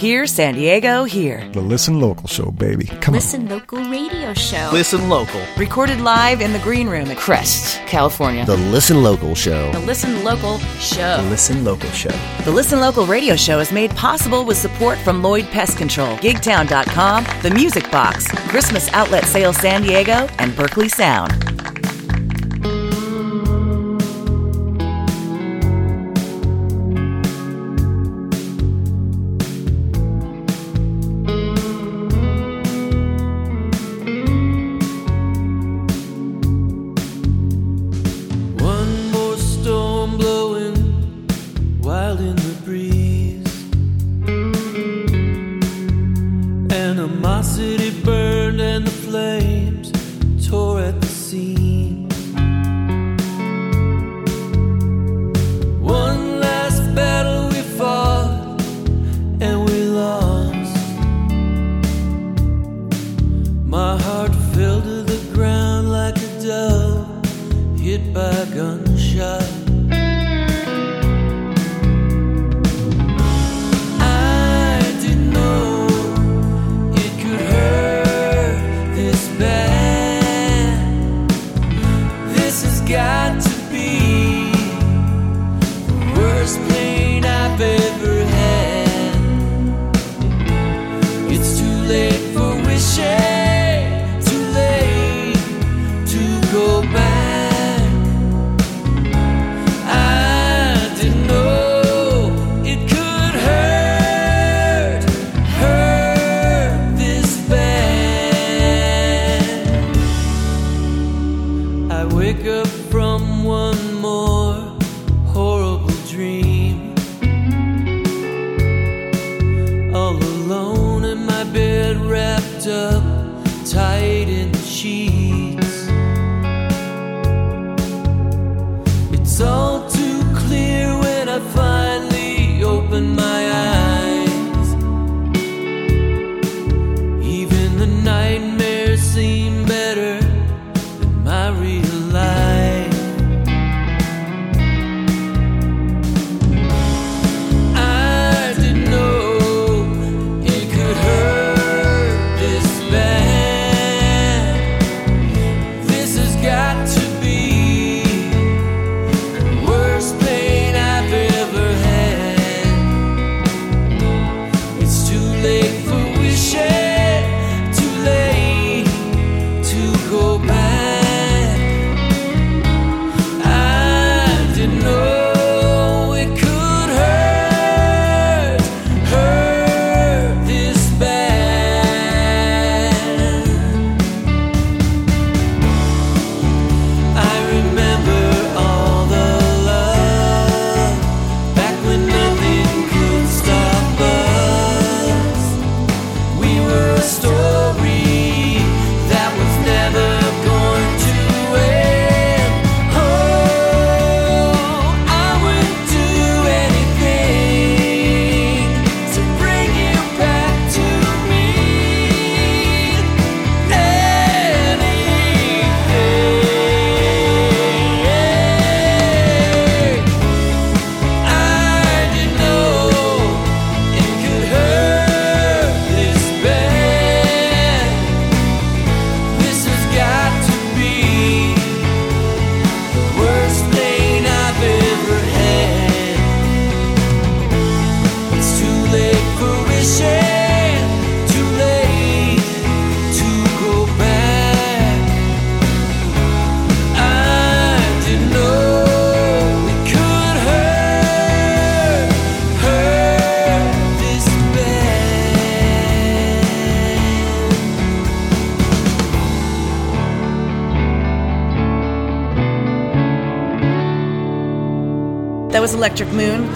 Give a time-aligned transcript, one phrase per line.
[0.00, 1.46] Here, San Diego, here.
[1.52, 2.86] The Listen Local Show, baby.
[2.86, 3.20] Come on.
[3.20, 4.70] Listen Local Radio Show.
[4.72, 5.42] Listen local.
[5.58, 8.46] Recorded live in the green room at Crest, California.
[8.46, 9.70] The Listen Local Show.
[9.72, 11.22] The Listen Local Show.
[11.22, 12.18] The Listen local show.
[12.44, 17.26] The Listen Local radio show is made possible with support from Lloyd Pest Control, Gigtown.com,
[17.42, 21.49] The Music Box, Christmas Outlet Sales San Diego, and Berkeley Sound.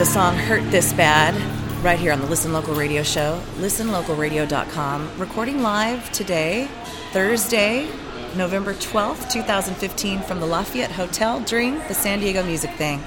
[0.04, 1.34] The song Hurt This Bad,
[1.82, 5.18] right here on the Listen Local Radio Show, listenlocalradio.com.
[5.18, 6.68] Recording live today,
[7.12, 7.88] Thursday,
[8.36, 13.02] November 12th, 2015, from the Lafayette Hotel during the San Diego Music Thing.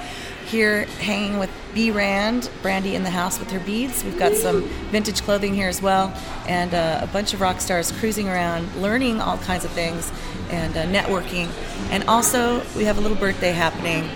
[0.47, 4.03] Here, hanging with B Rand, Brandy in the house with her beads.
[4.03, 6.11] We've got some vintage clothing here as well,
[6.47, 10.11] and uh, a bunch of rock stars cruising around, learning all kinds of things,
[10.49, 11.47] and uh, networking.
[11.91, 14.09] And also, we have a little birthday happening.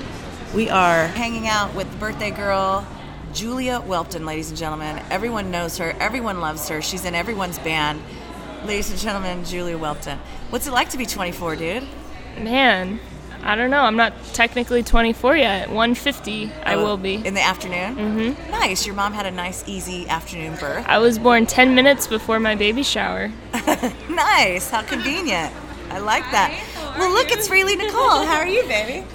[0.53, 2.86] We are hanging out with the birthday girl,
[3.33, 5.01] Julia Welton, ladies and gentlemen.
[5.09, 5.95] Everyone knows her.
[6.00, 6.81] Everyone loves her.
[6.81, 8.01] She's in everyone's band.
[8.65, 10.19] Ladies and gentlemen, Julia Welton.
[10.50, 11.88] What's it like to be 24, dude?
[12.38, 13.00] Man,
[13.44, 13.80] I don't know.
[13.80, 15.69] I'm not technically 24 yet.
[15.69, 17.15] 150, I Oh, will be.
[17.15, 17.95] In the afternoon?
[17.95, 18.51] Mm-hmm.
[18.51, 18.86] Nice.
[18.86, 20.86] Your mom had a nice, easy afternoon birth.
[20.86, 23.31] I was born 10 minutes before my baby shower.
[24.09, 24.69] Nice.
[24.69, 25.54] How convenient.
[25.89, 26.51] I like that.
[26.51, 27.38] how Well, look, you?
[27.38, 28.24] it's Rayleigh Nicole.
[28.25, 29.07] How are you, baby?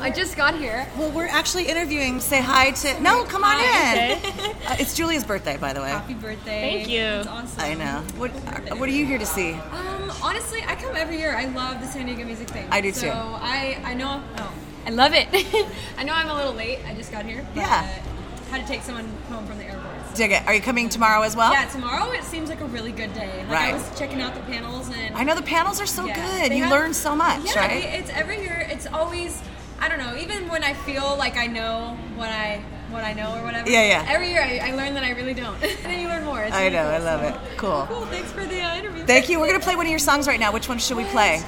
[0.00, 0.86] I just got here.
[0.96, 2.20] Well, we're actually interviewing.
[2.20, 3.00] Say hi to.
[3.00, 3.96] No, come on Hi.
[4.14, 4.56] in.
[4.70, 5.88] Uh, it's Julia's birthday, by the way.
[5.88, 6.60] Happy birthday.
[6.76, 7.00] Thank you.
[7.00, 7.60] That's awesome.
[7.60, 8.02] I know.
[8.16, 8.30] What
[8.78, 9.52] What are you here to see?
[9.54, 11.34] Um, honestly, I come every year.
[11.34, 12.68] I love the San Diego music thing.
[12.70, 13.06] I do so too.
[13.08, 14.22] So I, I know.
[14.36, 14.52] Oh,
[14.86, 15.26] I love it.
[15.98, 16.78] I know I'm a little late.
[16.86, 17.44] I just got here.
[17.54, 17.82] But Yeah.
[18.50, 20.14] Had to take someone home from the airport.
[20.14, 20.46] Dig it.
[20.46, 21.52] Are you coming tomorrow as well?
[21.52, 23.38] Yeah, tomorrow it seems like a really good day.
[23.44, 23.70] Like Right.
[23.74, 26.14] I was checking out the panels and I know the panels are so Yeah,
[26.48, 26.52] good.
[26.56, 27.84] You have- learn so much, yeah, right?
[27.84, 28.66] It's every year.
[28.70, 29.40] It's always.
[29.80, 30.16] I don't know.
[30.16, 33.70] Even when I feel like I know what I what I know or whatever.
[33.70, 34.06] Yeah, yeah.
[34.08, 36.42] Every year I, I learn that I really don't, and then you learn more.
[36.42, 36.82] It's I really know.
[36.84, 37.58] cool, I love so- it.
[37.58, 37.86] Cool.
[37.88, 38.06] Cool.
[38.06, 39.04] Thanks for the uh, interview.
[39.06, 39.38] Thank you.
[39.40, 40.52] We're gonna play one of your songs right now.
[40.52, 41.42] Which one should we play?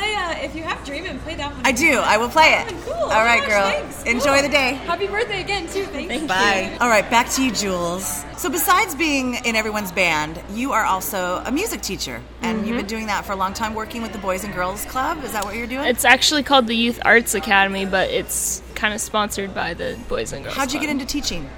[0.00, 0.14] Ooh, play.
[0.14, 1.66] Uh, if you have Dreamin', play that one.
[1.66, 1.98] I do.
[1.98, 2.66] I will play it.
[2.72, 2.94] Oh, cool.
[2.94, 3.64] All Oh right, gosh, girl.
[3.70, 4.02] thanks.
[4.04, 4.42] Enjoy Cool.
[4.42, 4.72] the day.
[4.74, 5.84] Happy birthday again, too.
[5.84, 6.26] Thank, you.
[6.26, 6.76] Bye.
[6.80, 8.24] All right, back to you, Jules.
[8.38, 12.66] So, besides being in everyone's band, you are also a music teacher, and Mm-hmm.
[12.68, 15.22] you've been doing that for a long time, working with the Boys and Girls Club.
[15.24, 15.86] Is that what you're doing?
[15.86, 20.32] It's actually called the Youth Arts Academy, but it's kind of sponsored by the Boys
[20.32, 20.88] and Girls How'd you Club.
[20.88, 21.48] get into teaching?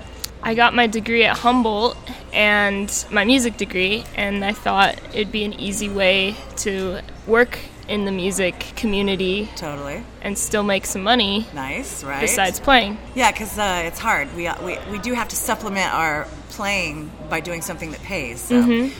[0.44, 1.96] I got my degree at Humboldt
[2.32, 7.60] and my music degree, and I thought it'd be an easy way to work
[7.92, 10.02] in the music community Totally.
[10.22, 12.20] and still make some money Nice, right?
[12.22, 12.96] besides playing.
[13.14, 14.26] Yeah, because uh, it's hard.
[14.34, 18.40] We, uh, we we do have to supplement our playing by doing something that pays.
[18.40, 18.56] So.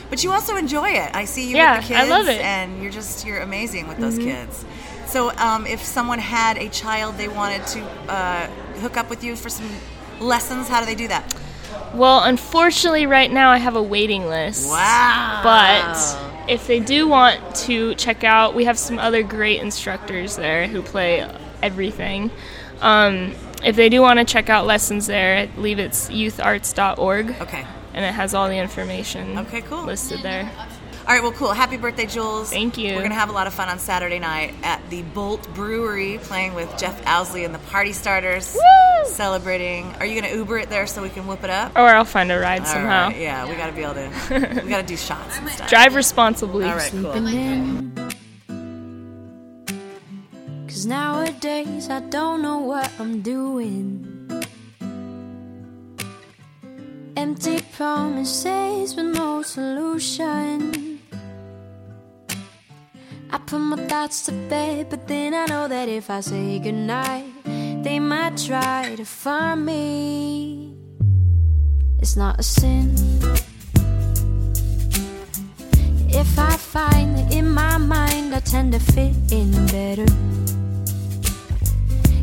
[0.09, 1.09] But you also enjoy it.
[1.21, 1.55] I see you Mm-hmm.
[1.57, 2.39] Yeah, with the I kids, love it.
[2.41, 2.55] Mm-hmm.
[2.55, 4.65] and you're just you're amazing with those kids.
[5.07, 7.79] So, um, if someone had a child they wanted to
[8.09, 8.47] uh,
[8.83, 9.69] hook up with you for some
[10.19, 11.23] lessons, how do they do that?
[11.93, 14.67] Well, unfortunately, right now I have a waiting list.
[14.69, 15.41] Wow!
[15.43, 15.93] But
[16.47, 20.81] if they do want to check out, we have some other great instructors there who
[20.81, 21.29] play
[21.61, 22.31] everything.
[22.81, 27.41] Um, if they do want to check out lessons there, I believe it's youtharts.org.
[27.41, 27.65] okay.
[27.93, 29.83] And it has all the information Okay, cool.
[29.83, 30.51] listed there.
[31.05, 31.51] All right, well, cool.
[31.51, 32.49] Happy birthday, Jules.
[32.49, 32.93] Thank you.
[32.93, 36.17] We're going to have a lot of fun on Saturday night at the Bolt Brewery
[36.23, 38.53] playing with Jeff Owsley and the Party Starters.
[38.53, 39.05] Woo!
[39.09, 39.93] Celebrating.
[39.99, 41.75] Are you going to Uber it there so we can whoop it up?
[41.75, 43.07] Or I'll find a ride All somehow.
[43.09, 44.61] right, yeah, we got to be able to.
[44.63, 45.69] we got to do shots and stuff.
[45.69, 46.63] Drive responsibly.
[46.65, 47.11] All right, cool.
[50.67, 54.09] Cause nowadays I don't know what I'm doing.
[57.17, 60.92] Empty promises with no solution.
[63.33, 67.25] I put my thoughts to bed, but then I know that if I say goodnight,
[67.83, 70.75] they might try to find me.
[71.97, 72.93] It's not a sin.
[76.09, 80.05] If I find that in my mind I tend to fit in better.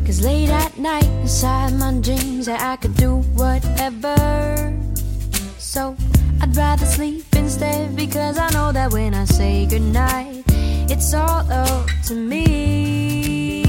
[0.05, 4.15] Cause late at night, inside my dreams, that I could do whatever.
[5.57, 5.97] So
[6.39, 10.45] I'd rather sleep instead because I know that when I say goodnight,
[10.91, 13.63] it's all up to me.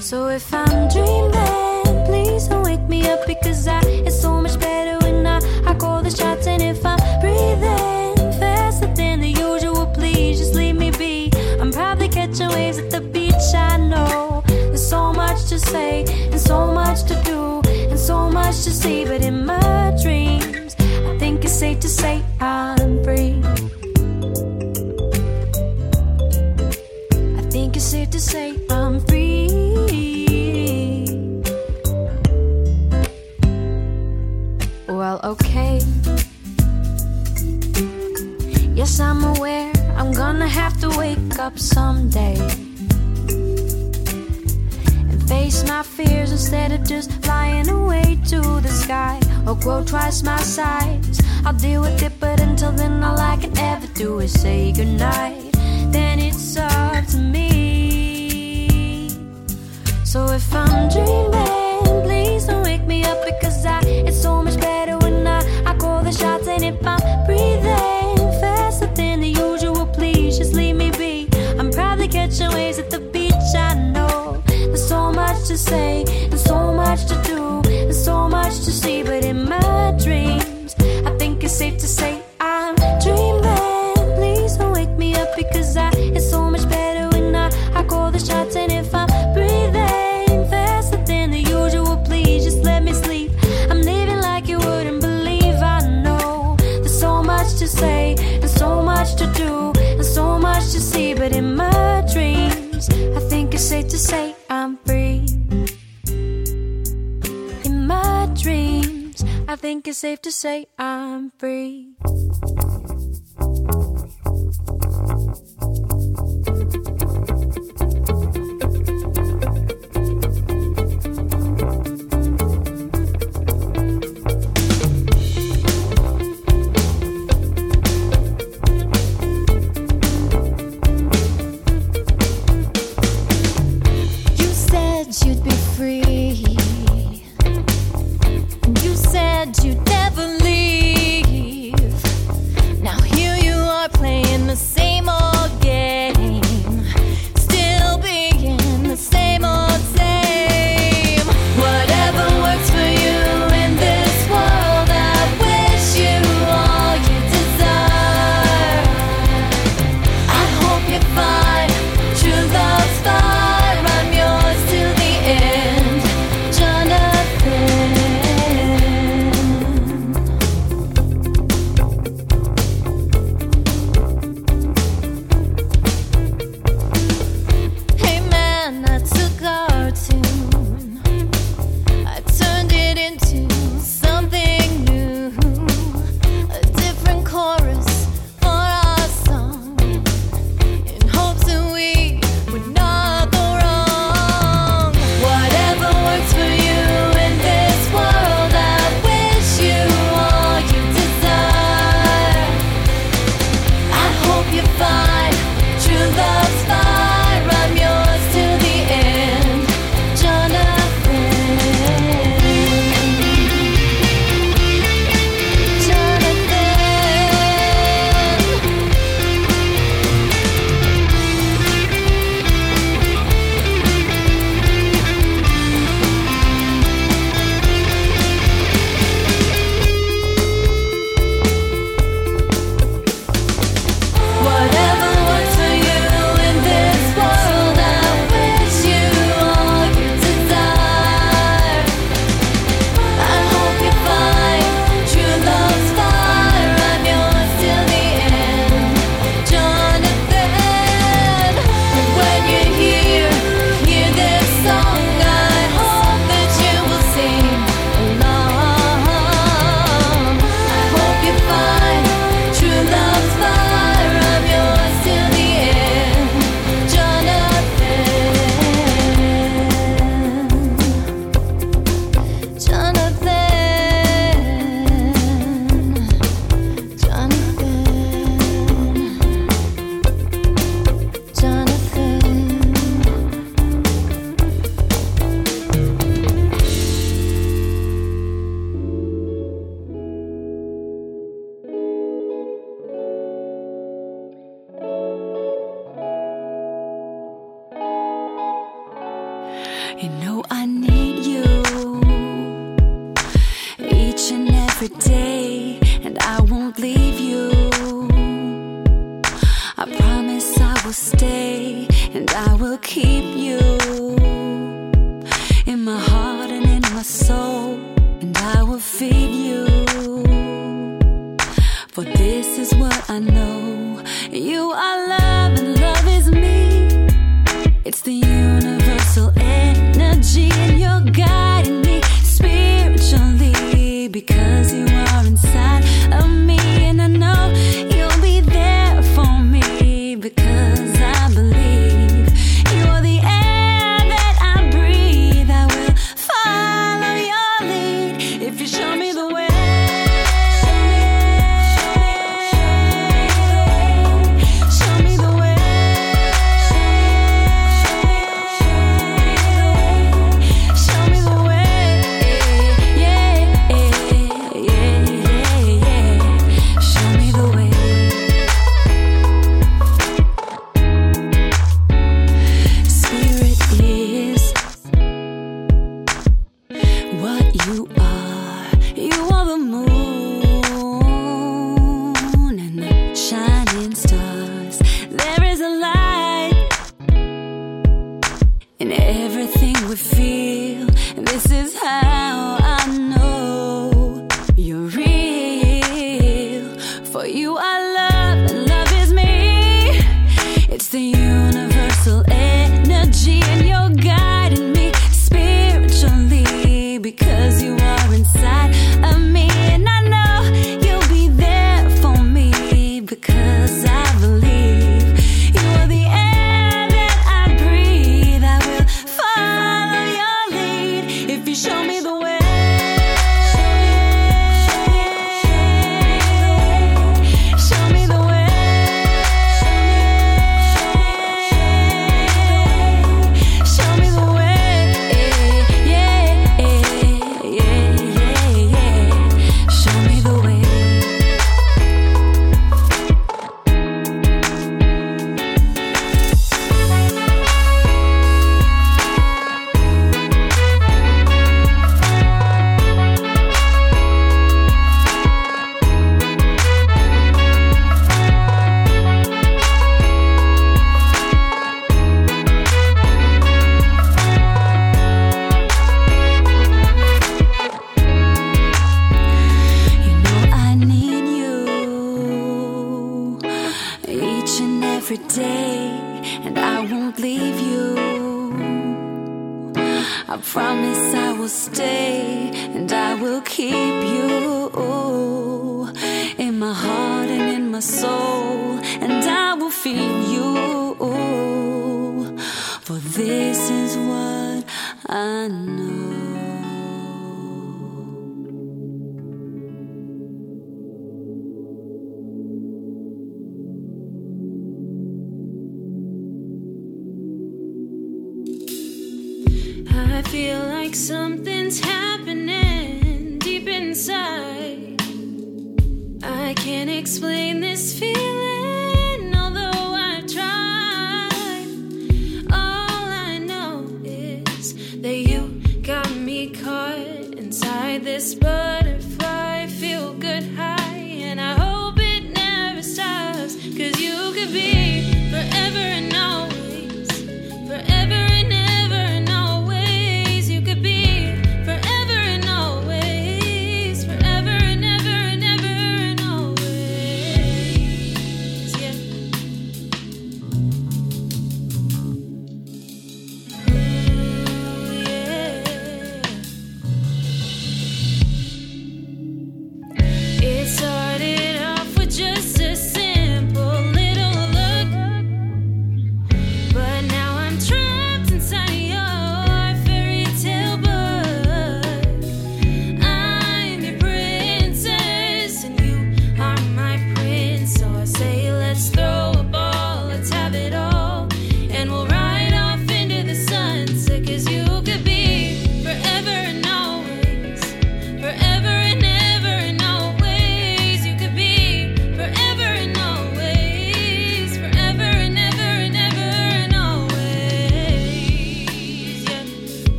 [0.00, 4.98] So if I'm dreaming, please don't wake me up because I it's so much better
[5.04, 6.46] when I, I call the shots.
[6.46, 11.32] And if I'm breathing faster than the usual, please just leave me be.
[11.60, 14.42] I'm probably catching waves at the beach, I know.
[14.46, 19.06] There's so much to say and so much to do and so much to see,
[19.06, 22.95] but in my dreams, I think it's safe to say I'm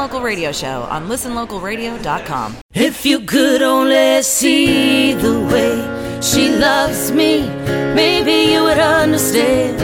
[0.00, 2.56] Local Radio Show on listenlocalradio.com.
[2.72, 5.76] If you could only see the way
[6.22, 7.46] she loves me,
[7.94, 9.76] maybe you would understand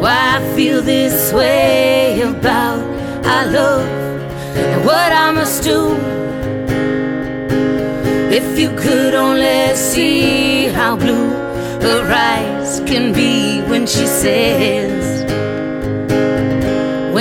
[0.00, 2.78] why I feel this way about
[3.26, 3.88] our love
[4.56, 5.96] and what I must do.
[8.30, 11.30] If you could only see how blue
[11.86, 15.07] her eyes can be when she says,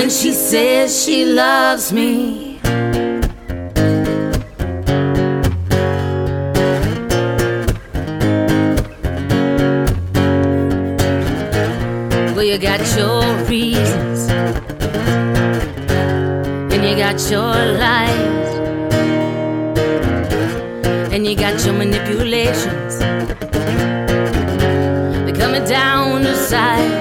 [0.08, 2.62] when she says she loves me.
[12.34, 14.30] Well, you got your reasons,
[16.72, 18.50] and you got your lies,
[21.12, 23.00] and you got your manipulations.
[25.26, 26.97] They're coming down to size.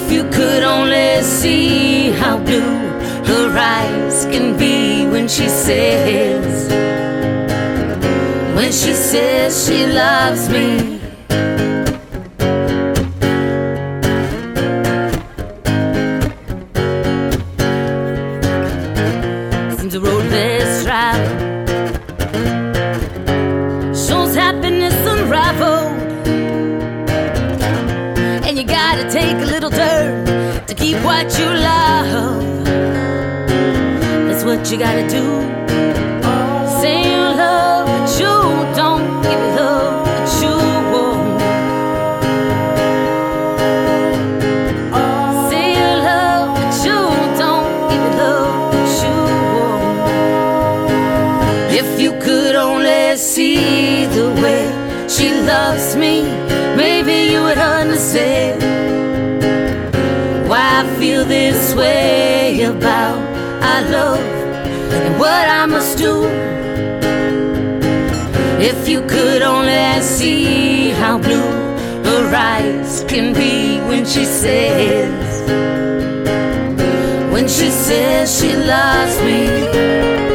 [0.00, 2.78] If you could only see how blue
[3.30, 6.70] her eyes can be when she says,
[8.56, 10.97] when she says she loves me.
[34.70, 35.24] You gotta do.
[36.80, 38.34] Say you love, but you
[38.76, 40.56] don't give love that you
[40.92, 41.40] want.
[45.50, 47.00] Say you love, but you
[47.42, 49.16] don't give love that you
[49.56, 49.86] want.
[51.72, 54.64] If you could only see the way
[55.08, 56.14] she loves me,
[56.76, 58.60] maybe you would understand
[60.46, 63.18] why I feel this way about
[63.62, 64.27] our love
[65.18, 66.24] what I must do.
[68.60, 71.50] If you could only see how blue
[72.08, 75.42] her eyes can be when she says,
[77.32, 80.27] when she says she loves me.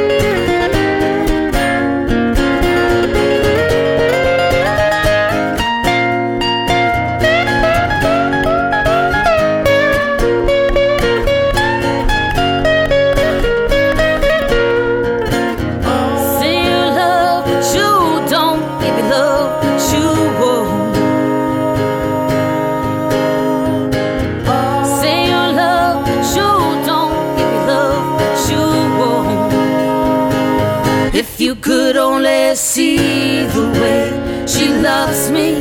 [31.13, 32.97] If you could only see
[33.45, 35.59] the way she loves me,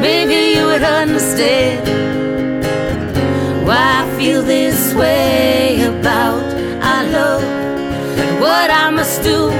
[0.00, 1.88] maybe you would understand
[3.66, 6.44] why I feel this way about
[6.90, 9.50] our love and what I must do.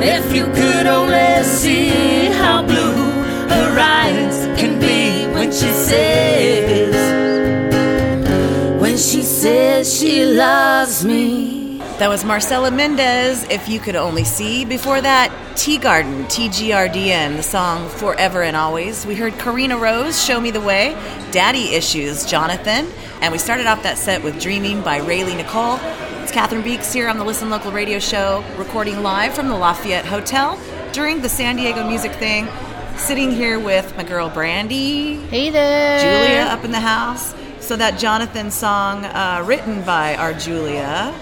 [0.00, 2.94] If you could only see how blue
[3.52, 6.94] her eyes can be when she says,
[8.80, 11.57] when she says she loves me.
[11.98, 14.64] That was Marcela Mendez, If You Could Only See.
[14.64, 19.04] Before that, Tea Garden, TGRDN, the song Forever and Always.
[19.04, 20.92] We heard Karina Rose, Show Me the Way,
[21.32, 22.86] Daddy Issues, Jonathan.
[23.20, 25.80] And we started off that set with Dreaming by Rayleigh Nicole.
[26.22, 30.06] It's Catherine Beeks here on the Listen Local radio show, recording live from the Lafayette
[30.06, 30.56] Hotel
[30.92, 32.46] during the San Diego Music Thing.
[32.96, 35.16] Sitting here with my girl Brandy.
[35.16, 35.98] Hey there.
[35.98, 37.34] Julia up in the house.
[37.58, 41.12] So that Jonathan song, uh, written by our Julia.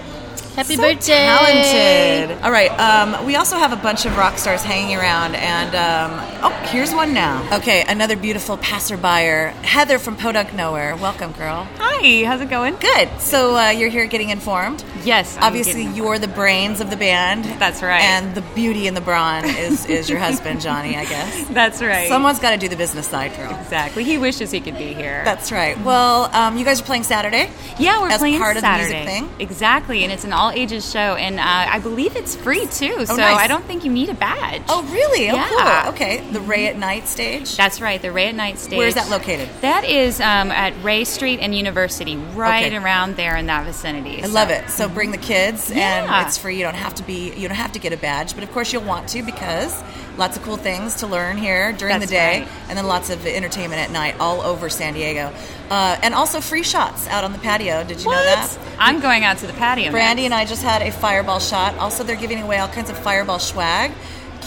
[0.57, 1.25] Happy So birthday.
[1.25, 2.43] Talented.
[2.43, 2.71] All right.
[2.79, 6.91] Um, we also have a bunch of rock stars hanging around, and um, oh, here's
[6.95, 7.47] one now.
[7.57, 10.95] Okay, another beautiful passerby, Heather from Podunk Nowhere.
[10.95, 11.67] Welcome, girl.
[11.77, 12.75] Hi, how's it going?
[12.77, 13.07] Good.
[13.19, 14.83] So uh, you're here getting informed.
[15.03, 17.45] Yes, I'm Obviously, you're the brains of the band.
[17.59, 18.01] That's right.
[18.01, 20.97] And the beauty in the brawn is is your husband, Johnny.
[20.97, 21.47] I guess.
[21.51, 22.07] That's right.
[22.09, 23.55] Someone's got to do the business side, girl.
[23.61, 24.03] exactly.
[24.03, 25.21] He wishes he could be here.
[25.23, 25.79] That's right.
[25.83, 27.51] Well, um, you guys are playing Saturday.
[27.77, 29.03] yeah, we're as playing part of the Saturday.
[29.05, 29.29] music thing.
[29.39, 33.05] Exactly, and it's an all ages show, and uh, I believe it's free too.
[33.05, 33.37] so nice.
[33.37, 34.61] I don't think you need a badge.
[34.69, 35.29] Oh, really?
[35.29, 35.83] Oh, Yeah.
[35.83, 35.93] cool.
[35.93, 36.21] Okay.
[36.31, 37.55] The Ray at Night stage.
[37.57, 38.77] That's right, the Ray at Night stage.
[38.77, 39.49] Where is that located?
[39.61, 42.77] That is um, at Ray Street and University, right Okay.
[42.77, 44.23] around there in that vicinity.
[44.23, 44.69] I love it.
[44.69, 46.03] So bring the kids, Yeah.
[46.19, 46.57] and it's free.
[46.57, 47.33] You don't have to be.
[47.35, 49.73] You don't have to get a badge, but of course you'll want to because
[50.17, 52.49] lots of cool things to learn here during That's the day, right.
[52.69, 55.31] and then lots of entertainment at night all over San Diego,
[55.69, 57.83] uh, and also free shots out on the patio.
[57.83, 58.57] Did you know that?
[58.79, 59.91] I'm going out to the patio.
[59.91, 60.25] Brandy next.
[60.25, 61.75] and I just had a fireball shot.
[61.77, 63.91] Also, they're giving away all kinds of fireball swag,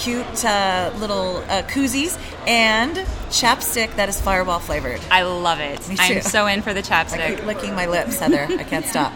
[0.01, 2.97] cute uh, little uh, koozies, and
[3.29, 5.01] chapstick that is fireball flavored.
[5.11, 5.81] I love it.
[6.01, 7.21] I'm so in for the chapstick.
[7.21, 8.47] I keep licking my lips, Heather.
[8.49, 9.13] I can't stop.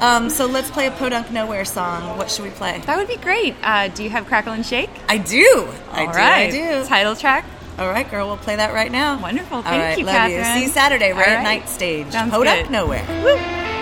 [0.00, 2.18] Um, so let's play a Podunk Nowhere song.
[2.18, 2.80] What should we play?
[2.86, 3.54] That would be great.
[3.62, 4.90] Uh, do you have Crackle and Shake?
[5.08, 5.68] I do.
[5.92, 6.18] I All do.
[6.18, 6.48] right.
[6.48, 6.84] I do.
[6.86, 7.44] Title track.
[7.78, 8.26] All right, girl.
[8.26, 9.20] We'll play that right now.
[9.20, 9.62] Wonderful.
[9.62, 10.38] Thank right, you, love Catherine.
[10.38, 10.44] you.
[10.44, 12.10] See you Saturday, right All at night stage.
[12.12, 12.70] Sounds Podunk good.
[12.70, 13.04] Nowhere.
[13.06, 13.73] The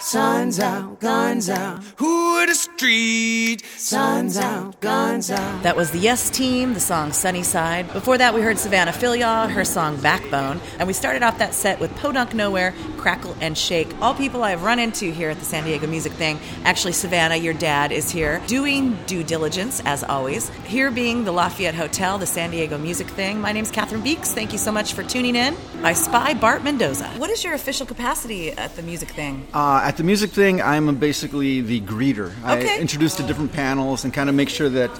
[0.00, 1.82] Sun's out, guns out.
[1.96, 3.62] Who the street?
[3.86, 5.62] Sun's out, guns out.
[5.62, 7.92] That was the Yes Team, the song Sunny Side.
[7.92, 10.60] Before that, we heard Savannah Philyaw, her song Backbone.
[10.80, 13.86] And we started off that set with Podunk Nowhere, Crackle and Shake.
[14.02, 16.40] All people I've run into here at the San Diego Music Thing.
[16.64, 20.48] Actually, Savannah, your dad, is here doing due diligence, as always.
[20.64, 23.40] Here being the Lafayette Hotel, the San Diego Music Thing.
[23.40, 24.32] My name's Cathryn Beeks.
[24.32, 25.56] Thank you so much for tuning in.
[25.84, 27.06] I spy Bart Mendoza.
[27.18, 29.46] What is your official capacity at the Music Thing?
[29.54, 32.32] Uh, at the music thing, I'm basically the greeter.
[32.42, 32.74] Okay.
[32.74, 34.90] I introduce to different and kind of make sure that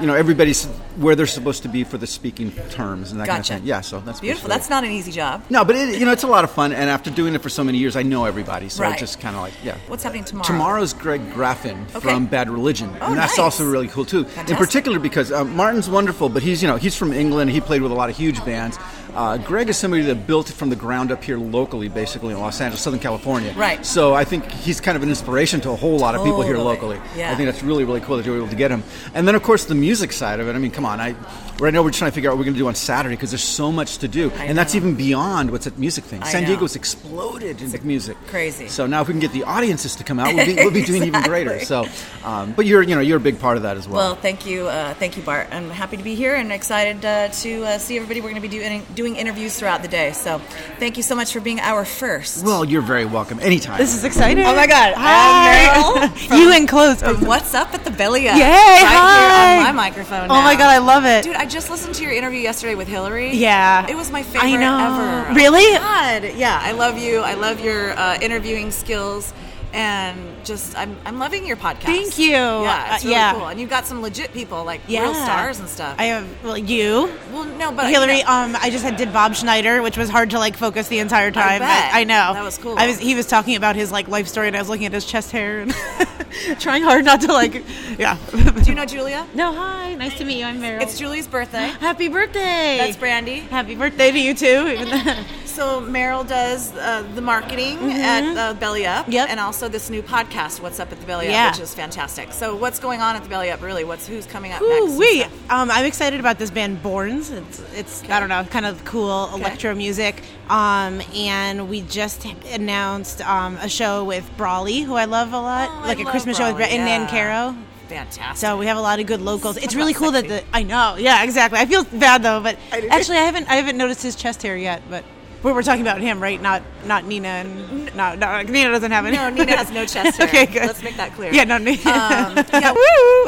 [0.00, 0.66] you know everybody's
[0.96, 3.34] where they're supposed to be for the speaking terms and that Gotcha.
[3.36, 3.68] kind of thing.
[3.68, 4.48] Yeah, so that's Beautiful.
[4.48, 5.42] That's not an easy job.
[5.50, 7.48] no, but it, you know it's a lot of fun, and after doing it for
[7.48, 8.68] so many years, I know everybody.
[8.68, 8.92] So Right.
[8.92, 9.76] it's just kind of like yeah.
[9.88, 10.46] What's happening tomorrow?
[10.46, 12.00] Tomorrow's Greg Graffin Okay.
[12.00, 13.38] from Bad Religion, Oh, and that's nice.
[13.38, 14.24] also really cool too.
[14.24, 14.50] Fantastic.
[14.50, 17.50] In particular because uh, Martin's wonderful, but he's you know he's from England.
[17.50, 18.78] He played with a lot of huge bands.
[19.16, 22.38] Uh, Greg is somebody that built it from the ground up here locally, basically in
[22.38, 23.52] Los Angeles, Southern California.
[23.54, 23.84] Right.
[23.84, 26.58] So I think he's kind of an inspiration to a whole lot of people here
[26.58, 27.00] locally.
[27.16, 27.32] Yeah.
[27.32, 28.82] I think that's really really cool that you were able to get him.
[29.14, 30.54] And then of course the music side of it.
[30.54, 31.14] I mean, come on, I.
[31.58, 33.30] Right now, we're trying to figure out what we're going to do on Saturday because
[33.30, 36.22] there's so much to do, I and that's even beyond what's at music thing.
[36.22, 36.48] I San know.
[36.50, 38.18] Diego's exploded in music.
[38.26, 38.68] Crazy.
[38.68, 40.82] So now, if we can get the audiences to come out, we'll be, we'll be
[40.84, 41.58] doing even greater.
[41.66, 41.86] So,
[42.24, 43.96] um, but you're you know you're a big part of that as well.
[43.96, 45.48] Well, thank you, uh, thank you, Bart.
[45.50, 48.20] I'm happy to be here and excited uh, to uh, see everybody.
[48.20, 50.12] We're going to be doing doing interviews throughout the day.
[50.12, 50.38] So,
[50.78, 52.44] thank you so much for being our first.
[52.44, 53.78] Well, you're very welcome anytime.
[53.78, 54.44] This is exciting.
[54.44, 54.94] Oh my God!
[54.96, 56.02] Hi.
[56.04, 57.00] I'm you and close.
[57.00, 58.36] from What's Up at the Belly Up.
[58.36, 59.48] Yay, Right hi.
[59.54, 60.30] here on my microphone.
[60.30, 60.54] Oh my.
[60.54, 61.24] God, I love it.
[61.24, 61.36] dude!
[61.36, 63.32] I just listened to your interview yesterday with Hillary.
[63.34, 63.86] Yeah.
[63.88, 65.24] it was my favorite I know.
[65.24, 65.34] ever.
[65.34, 65.76] Really?
[65.78, 66.58] God, yeah.
[66.62, 67.20] I love you.
[67.20, 69.32] I love your uh, interviewing skills.
[69.72, 71.82] And just, I'm, I'm loving your podcast.
[71.82, 72.28] Thank you.
[72.30, 73.32] Yeah, it's Uh, really yeah.
[73.34, 73.46] cool.
[73.48, 75.02] And you've got some legit people, like Yeah.
[75.02, 75.96] real stars and stuff.
[75.98, 77.10] I have well, you.
[77.32, 80.08] well, no, but Hillary, you know- um, I just had did Bob Schneider, which was
[80.08, 81.60] hard to like focus the entire time.
[81.60, 81.90] bet.
[81.94, 82.74] I, know That was cool.
[82.78, 84.92] I was he was talking about his like life story, and I was looking at
[84.92, 85.74] his chest hair and
[86.60, 87.62] trying hard not to like,
[87.98, 88.16] yeah.
[88.32, 89.26] Do you know Julia?
[89.34, 90.46] No, hi, nice to meet you.
[90.46, 90.80] I'm Meryl.
[90.80, 91.68] It's Julie's birthday.
[91.80, 92.78] Happy birthday.
[92.78, 93.40] That's Brandy.
[93.40, 95.14] Happy birthday to you too.
[95.56, 99.12] So Meryl does uh, the marketing at uh, Belly Up, Mm-hmm.
[99.12, 99.30] Yep.
[99.30, 101.46] and also this new podcast, "What's Up at the Belly Yeah.
[101.46, 102.34] Up," which is fantastic.
[102.34, 103.62] So, what's going on at the Belly Up?
[103.62, 104.72] Really, what's who's coming up next?
[104.82, 105.22] Ooh, and wee.
[105.48, 107.32] Um, I'm excited about this band Borns.
[107.32, 110.22] It's it's I don't know, kind of cool electro music.
[110.50, 115.70] Um, and we just announced um, a show with Brawley, who I love a lot,
[115.72, 117.08] Oh, like a love Christmas show with Brawley, and Nan.
[117.08, 117.56] Caro.
[117.88, 118.36] Fantastic.
[118.36, 119.56] So we have a lot of good locals.
[119.56, 121.58] It's really cool that the I know, yeah, exactly.
[121.58, 124.56] I feel bad though, but I actually I haven't I haven't noticed his chest hair
[124.58, 125.02] yet, but.
[125.46, 126.42] We're, we're talking about him, right?
[126.42, 129.16] Not not Nina and no, no Nina doesn't have any.
[129.16, 130.26] No, Nina has no chest hair.
[130.26, 130.66] okay, good.
[130.66, 131.32] Let's make that clear.
[131.32, 131.76] Yeah, no, Nina.
[131.78, 132.72] Um, yeah.
[132.72, 132.78] Woo!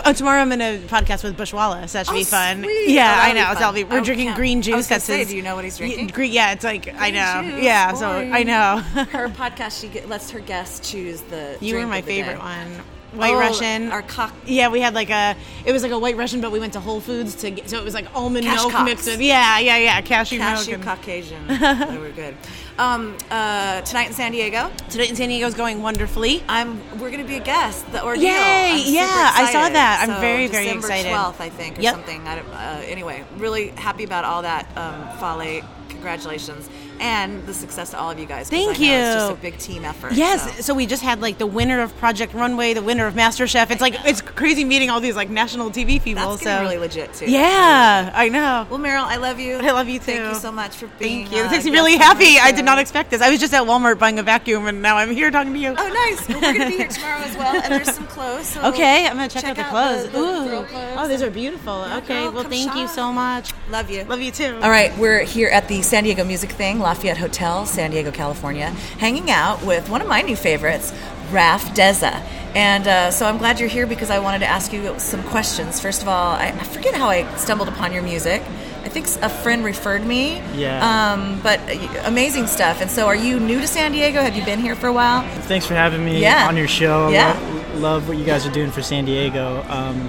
[0.05, 1.89] Oh, tomorrow I'm in a podcast with Bushwalla.
[1.93, 2.65] That should Oh, be fun.
[2.65, 2.89] sweet.
[2.91, 3.45] Yeah, Oh, I know.
[3.45, 3.57] fun.
[3.59, 4.75] So be, we're Oh, drinking can't- green I juice.
[4.75, 6.07] was That's say, his- do you know what he's Yeah, drinking?
[6.09, 7.51] green, yeah, it's like I know.
[7.53, 8.09] Juice, yeah, so.
[8.11, 8.79] I know.
[8.79, 11.57] Her podcast, she lets her guests choose the.
[11.61, 12.39] you were my favorite day.
[12.41, 12.67] one.
[13.13, 13.91] White Oh, Russian.
[13.91, 14.35] Our cock.
[14.45, 15.35] Yeah, we had like a.
[15.65, 17.71] It was like a White Russian, but we went to Whole Foods to get.
[17.71, 19.21] So it was like almond Cash milk mixed with.
[19.21, 20.01] Yeah, yeah, yeah.
[20.03, 20.87] Cashew, Cashew milk.
[20.87, 21.47] and- Caucasian.
[21.49, 22.37] they were good.
[22.79, 24.71] Um, uh, tonight in San Diego.
[24.91, 26.43] Tonight in San Diego is going wonderfully.
[26.49, 26.81] I'm.
[27.01, 27.91] We're going to be a guest.
[27.93, 28.25] The ordeal.
[28.25, 28.83] Yay!
[28.87, 30.01] Yeah, I saw that.
[30.03, 31.11] I'm So very, very December excited.
[31.13, 31.95] 12th, I think, or Yep.
[31.95, 32.29] something.
[32.29, 34.67] I don't, uh, anyway, really happy about all that.
[34.77, 36.69] Um, Fale, congratulations,
[37.01, 38.49] and the success to all of you guys.
[38.49, 40.13] Thank know It's just a big team effort.
[40.13, 40.63] Yes, so.
[40.63, 40.75] so.
[40.75, 43.71] we just had like the winner of Project Runway, the winner of MasterChef.
[43.71, 46.31] It's like it's crazy meeting all these like national TV people.
[46.31, 47.31] That's so really legit too.
[47.31, 48.67] Yeah, I know.
[48.71, 49.57] Well, Meryl, I love you.
[49.57, 50.05] I love you too.
[50.05, 51.25] Thank you so much for being.
[51.27, 51.43] Thank you.
[51.43, 52.39] uh, This makes me really happy.
[52.39, 53.21] I did not expect this.
[53.23, 55.75] I was just at Walmart buying a vacuum, and now I'm here talking to you.
[55.77, 56.29] Oh, nice.
[56.29, 58.47] Well, we're going to be here tomorrow as well, and there's some clothes.
[58.49, 60.05] So Okay, I'm gonna check, out the clothes.
[60.05, 60.97] the- the Ooh, clothes.
[60.99, 61.73] oh, these are beautiful.
[61.99, 63.53] okay, girl, well, thank you so much.
[63.71, 64.05] Love you.
[64.05, 64.59] Love you too.
[64.63, 68.71] All right, we're here at the San Diego Music Thing, Lafayette Hotel, San Diego, California,
[68.99, 70.91] hanging out with one of my new favorites,
[71.31, 72.23] Raf Deza.
[72.55, 75.81] And uh, so I'm glad you're here because I wanted to ask you some questions.
[75.81, 78.41] First of all, I, I forget how I stumbled upon your music.
[78.85, 80.39] I think a friend referred me.
[80.57, 80.81] Yeah.
[81.13, 82.81] Um, but uh, amazing stuff.
[82.81, 84.23] And so, are you new to San Diego?
[84.23, 85.21] Have you been here for a while?
[85.43, 86.49] Thanks for having me Yeah.
[86.49, 87.11] on your show.
[87.11, 87.39] Yeah.
[87.75, 89.63] lo- love what you guys are doing for San Diego.
[89.69, 90.09] Um,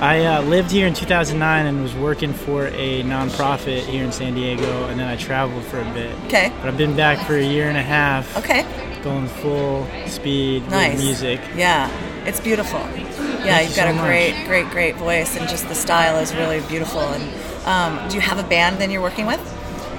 [0.00, 4.34] I uh, lived here in 2009 and was working for a nonprofit here in San
[4.34, 6.14] Diego, and then I traveled for a bit.
[6.26, 6.52] Okay.
[6.60, 8.36] But I've been back for a year and a half.
[8.36, 8.64] Okay.
[9.02, 10.94] Going full speed Nice.
[10.96, 11.40] with music.
[11.56, 11.90] Yeah,
[12.26, 12.78] it's beautiful.
[12.78, 14.04] Yeah, Thank you've you got so a much.
[14.04, 17.00] great, great, great voice, and just the style is really beautiful.
[17.00, 19.40] And um, do you have a band then you're working with?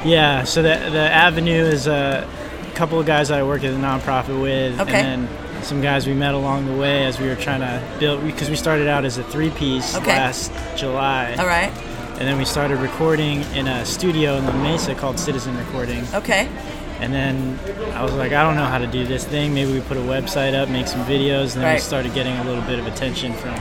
[0.05, 2.25] Yeah, so the, the Avenue is a
[2.75, 4.93] couple of guys I work at a nonprofit with, Okay.
[5.01, 8.25] and then some guys we met along the way as we were trying to build,
[8.25, 10.11] because we started out as a three piece Okay.
[10.15, 11.35] last July.
[11.37, 11.71] All right.
[12.19, 16.03] and then we started recording in a studio in La Mesa called Citizen Recording.
[16.13, 16.47] Okay.
[16.99, 17.57] And then
[17.93, 19.53] I was like, I don't know how to do this thing.
[19.53, 22.43] Maybe we put a website up, make some videos, and then we started getting a
[22.43, 23.55] little bit of attention from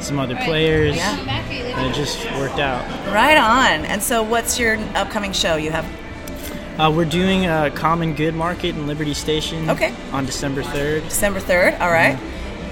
[0.00, 0.96] some other players.
[0.96, 1.14] Yeah.
[1.18, 2.82] And it just worked out.
[3.12, 3.84] Right on.
[3.84, 5.56] And so, what's your upcoming show?
[5.56, 5.84] You have
[6.78, 9.68] Uh, we're doing a Common Good Market in Liberty Station.
[9.68, 9.92] Okay.
[10.12, 11.04] On December 3rd.
[11.08, 11.80] December 3rd.
[11.80, 12.18] All right.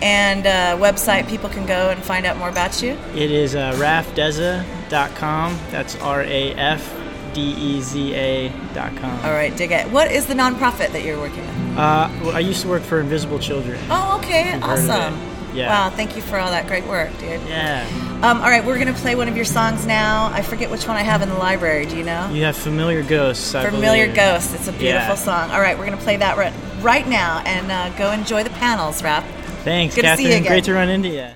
[0.03, 2.93] And uh, website people can go and find out more about you.
[3.15, 5.59] It is uh, rafdeza.com.
[5.71, 6.95] That's R A F
[7.33, 9.25] D E Z A.com.
[9.25, 9.91] All right, dig it.
[9.91, 11.79] What is the nonprofit that you're working with?
[11.79, 13.79] Uh, well, I used to work for Invisible Children.
[13.91, 14.91] Oh, okay, You've heard of it.
[14.91, 15.57] awesome.
[15.57, 15.69] Yeah.
[15.69, 17.41] Wow, thank you for all that great work, dude.
[17.49, 17.87] Yeah.
[18.23, 20.31] Um, all right, we're gonna play one of your songs now.
[20.33, 21.85] I forget which one I have in the library.
[21.87, 22.29] Do you know?
[22.33, 23.55] You have Familiar Ghosts.
[23.55, 24.17] I Familiar believe.
[24.17, 24.55] Ghost.
[24.55, 25.15] It's a beautiful Yeah.
[25.15, 25.51] song.
[25.51, 29.03] All right, we're gonna play that right, right now, and uh, go enjoy the panels,
[29.03, 29.23] Rap.
[29.65, 30.45] Thanks, Good to see you again.
[30.51, 31.29] Great to run into you.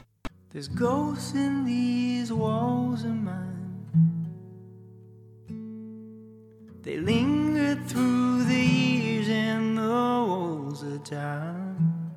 [0.53, 3.47] There's ghosts in these walls of mine.
[6.83, 12.11] They linger through the years and the walls of time.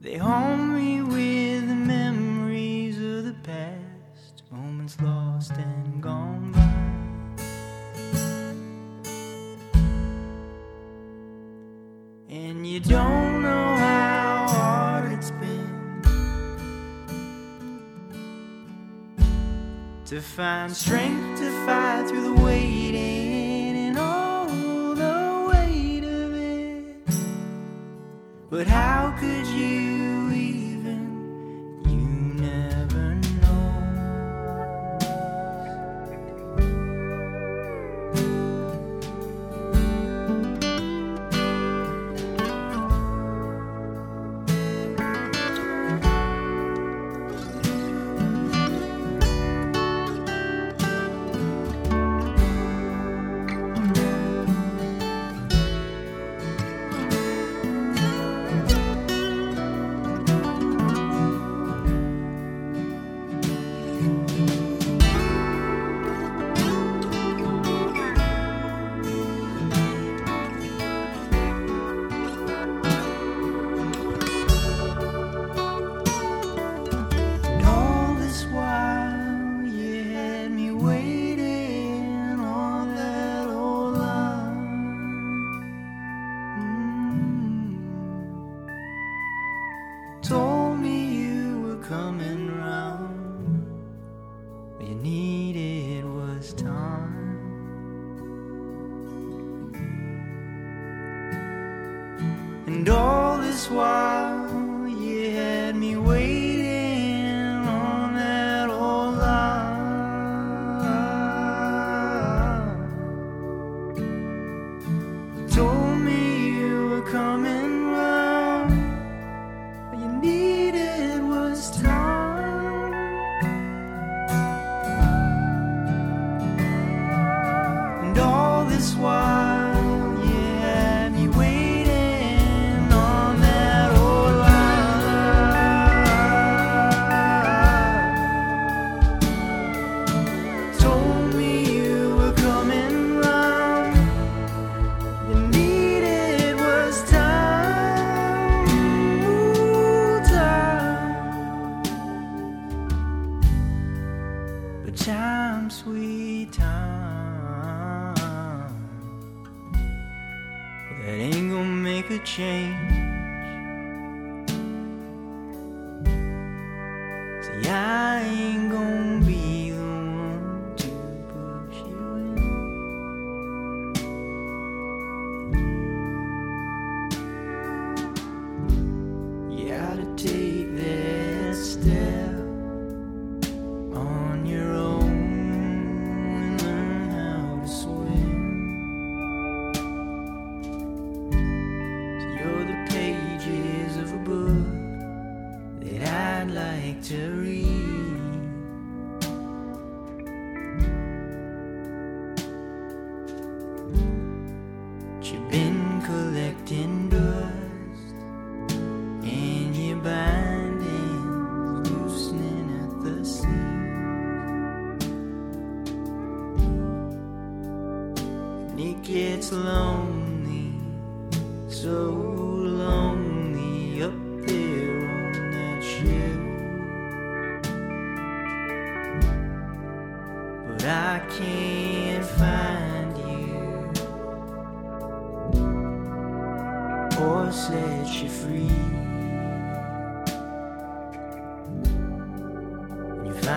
[0.00, 1.57] They haunt me with
[3.48, 6.74] past, moments lost and gone by.
[12.28, 16.02] And you don't know how hard it's been
[20.04, 26.96] to find strength to fight through the waiting and all the weight of it.
[28.50, 29.97] But how could you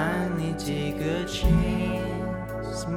[0.02, 2.88] You finally take a chance,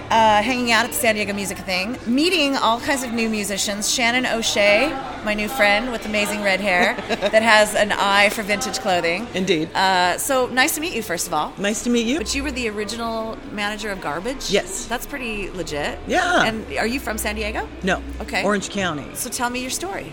[0.00, 3.28] right, uh, hanging out at the San Diego Music Thing, meeting all kinds of new
[3.28, 3.92] musicians.
[3.92, 4.88] Shannon O'Shea,
[5.24, 9.28] my new friend with amazing red hair that has an eye for vintage clothing.
[9.34, 9.72] Indeed.
[9.72, 11.52] Uh, so nice to meet you, first of all.
[11.58, 12.18] Nice to meet you.
[12.18, 14.50] But you were the original manager of Garbage?
[14.50, 14.86] Yes.
[14.86, 15.98] That's pretty legit.
[16.08, 16.44] Yeah.
[16.44, 17.68] And are you from San Diego?
[17.84, 18.02] No.
[18.20, 18.42] Okay.
[18.42, 19.14] Orange County.
[19.14, 20.12] So tell me your story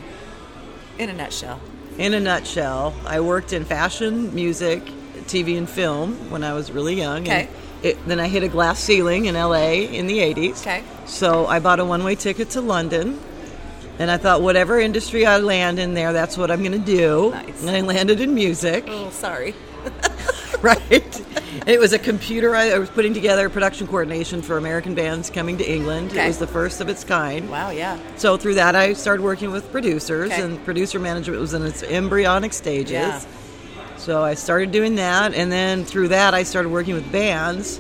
[1.00, 1.60] in a nutshell.
[1.98, 4.84] In a nutshell, I worked in fashion, music,
[5.26, 7.24] TV, and film when I was really young.
[7.24, 7.48] Okay.
[7.48, 10.62] And it, then I hit a glass ceiling in LA in the 80s.
[10.62, 10.84] Okay.
[11.06, 13.20] So I bought a one way ticket to London.
[14.00, 17.32] And I thought, whatever industry I land in there, that's what I'm going to do.
[17.32, 17.62] Nice.
[17.62, 18.86] And I landed in music.
[18.88, 19.54] Oh, sorry.
[20.62, 21.20] right?
[21.62, 22.56] And it was a computer.
[22.56, 26.12] I I was putting together production coordination for American bands coming to England.
[26.12, 26.26] Okay.
[26.26, 27.50] It was the first of its kind.
[27.50, 28.00] Wow, yeah.
[28.18, 30.42] So through that, I started working with producers, Okay.
[30.42, 32.92] and producer management was in its embryonic stages.
[32.92, 33.22] Yeah.
[34.02, 37.80] So I started doing that, and then through that, I started working with bands,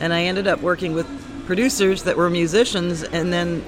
[0.00, 1.06] and I ended up working with
[1.46, 3.64] producers that were musicians, and then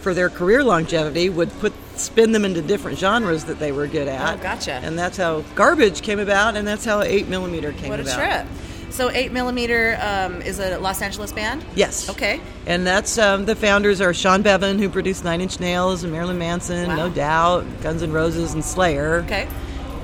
[0.00, 4.06] for their career longevity, would put spin them into different genres that they were good
[4.06, 4.38] at.
[4.38, 4.72] Oh, gotcha.
[4.72, 8.04] And that's how Garbage came about, and that's how Eight Millimeter came about.
[8.04, 8.44] What a about.
[8.44, 8.46] trip.
[8.90, 11.64] So 8 Millimeter um, is a Los Angeles band?
[11.74, 12.08] Yes.
[12.10, 12.40] Okay.
[12.66, 16.38] And that's um, the founders are Sean Beavan, who produced Nine Inch Nails and Marilyn
[16.38, 16.96] Manson, Wow.
[16.96, 19.22] No Doubt, Guns N' Roses, and Slayer.
[19.24, 19.48] Okay.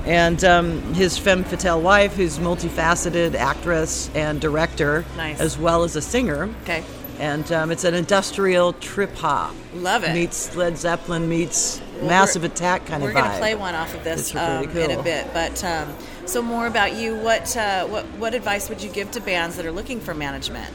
[0.05, 5.39] And um, his femme fatale wife, who's multifaceted actress and director, Nice.
[5.39, 6.49] as well as a singer.
[6.63, 6.83] Okay.
[7.19, 9.55] And um, it's an industrial trip hop.
[9.75, 10.13] Love it.
[10.13, 14.03] Meets Led Zeppelin, meets Well, Massive Attack kind We're going to play one off of
[14.03, 15.93] this um, in a bit, but um,
[16.25, 17.15] so more about you.
[17.15, 20.73] What uh, what what advice would you give to bands that are looking for management?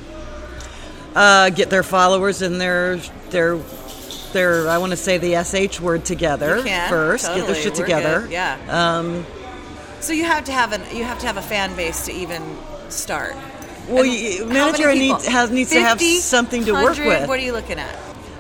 [1.15, 2.97] uh, get their followers and their
[3.31, 3.57] their
[4.33, 7.25] their I want to say the sh word together first.
[7.27, 7.53] Get totally.
[7.53, 8.21] their shit We're together.
[8.23, 8.59] good, yeah.
[8.99, 9.27] Um,
[10.01, 12.43] So you have to have an you have to have a fan base to even
[12.89, 13.35] start.
[13.89, 17.29] Well, you- manager needs- has- needs to have something to work with.
[17.29, 17.97] What are you looking at?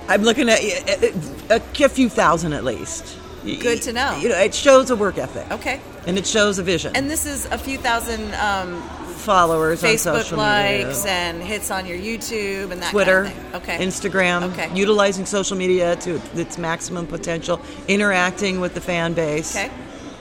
[0.09, 1.09] I'm looking at uh,
[1.51, 3.16] a, a few thousand at least.
[3.45, 4.18] Good to know.
[4.20, 5.51] You know, it shows a work ethic.
[5.51, 5.80] Okay.
[6.07, 6.95] And it shows a vision.
[6.97, 8.82] And this is a few thousand um,
[9.29, 11.11] Followers on Facebook likes media.
[11.12, 13.74] and hits on your YouTube and that Twitter, kind of thing.
[13.76, 13.85] Okay.
[13.87, 14.70] Instagram, Okay.
[14.74, 19.70] utilizing social media to its maximum potential, interacting with the fan base, Okay.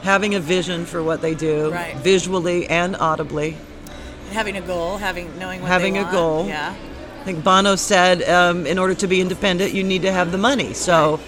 [0.04, 1.96] having a vision for what they do, Right.
[1.96, 3.56] visually and audibly,
[4.34, 6.46] having a goal, having knowing what having a goal.
[6.50, 6.74] Yeah.
[7.22, 10.38] I think Bono said, um, in order to be independent, you need to have the
[10.38, 10.74] money.
[10.74, 11.22] So,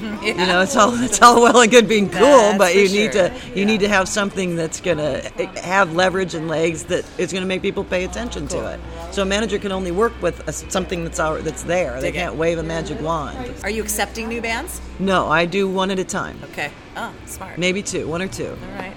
[0.22, 3.12] you know, it's all it's all well and good being cool, That's but you need
[3.12, 3.28] sure.
[3.28, 7.04] to you need to have something that's going to eh, have leverage and legs that
[7.18, 8.60] is going to make people pay attention Cool.
[8.62, 8.80] to it.
[9.12, 11.94] So a manager can only work with a, something that's our, that's there.
[12.00, 12.18] they Dig it.
[12.18, 13.54] can't wave a magic wand.
[13.62, 14.80] Are you accepting new bands?
[14.98, 16.38] No, I do one at a time.
[16.52, 16.70] Okay.
[16.96, 17.58] Oh, smart.
[17.58, 18.48] Maybe two, one or two.
[18.50, 18.94] All right.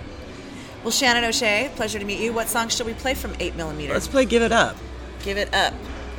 [0.83, 2.33] Well, Shannon O'Shea, pleasure to meet you.
[2.33, 3.93] What song shall we play from 8 Millimeter?
[3.93, 4.75] Let's play Give It Up.
[5.23, 5.73] Give it up.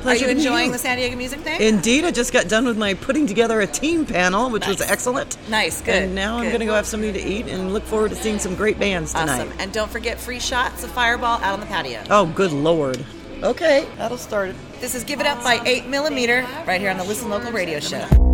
[0.04, 0.72] Pleasure Are you enjoying you.
[0.72, 1.62] the San Diego Music Thing?
[1.62, 5.38] Indeed, I just got done with my putting together a team panel, which was excellent.
[5.48, 5.94] Nice, good.
[5.94, 8.38] And now I'm going to go have something to eat and look forward to seeing
[8.38, 9.46] some great bands tonight.
[9.46, 9.58] Awesome.
[9.58, 12.02] And don't forget free shots of Fireball out on the patio.
[12.10, 13.02] Oh, good lord.
[13.42, 14.56] Okay, that'll start it.
[14.78, 17.80] This is Give It Up by 8 Millimeter right here on the Listen Local radio
[17.80, 18.33] show.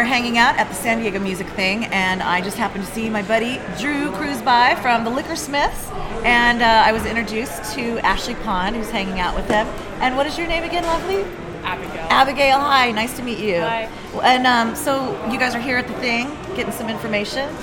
[0.00, 3.10] Are hanging out at the San Diego Music Thing, and I just happened to see
[3.10, 5.90] my buddy Drew cruise by from the Liquor Smiths,
[6.24, 9.66] and uh, I was introduced to Ashley Pond, who's hanging out with them.
[10.00, 11.24] And what is your name again, lovely?
[11.64, 12.06] Abigail.
[12.08, 13.60] Abigail, hi, nice to meet you.
[13.60, 13.90] Hi.
[14.22, 17.54] And um, so you guys are here at the thing, getting some information.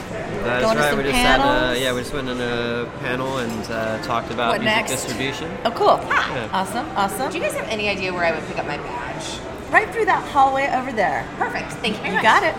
[0.44, 0.90] That is going to right.
[0.92, 1.76] some We just had panels.
[1.76, 4.92] a, yeah, we just went on a panel and uh, talked about What music next?
[4.92, 5.52] distribution.
[5.66, 5.98] Oh, cool.
[6.08, 6.50] Yeah.
[6.54, 7.32] Awesome, awesome.
[7.32, 9.07] Do you guys have any idea where I would pick up my badge?
[9.72, 11.28] Right through that hallway over there.
[11.38, 11.72] Perfect.
[11.74, 12.24] Thank you very You much.
[12.24, 12.56] got it.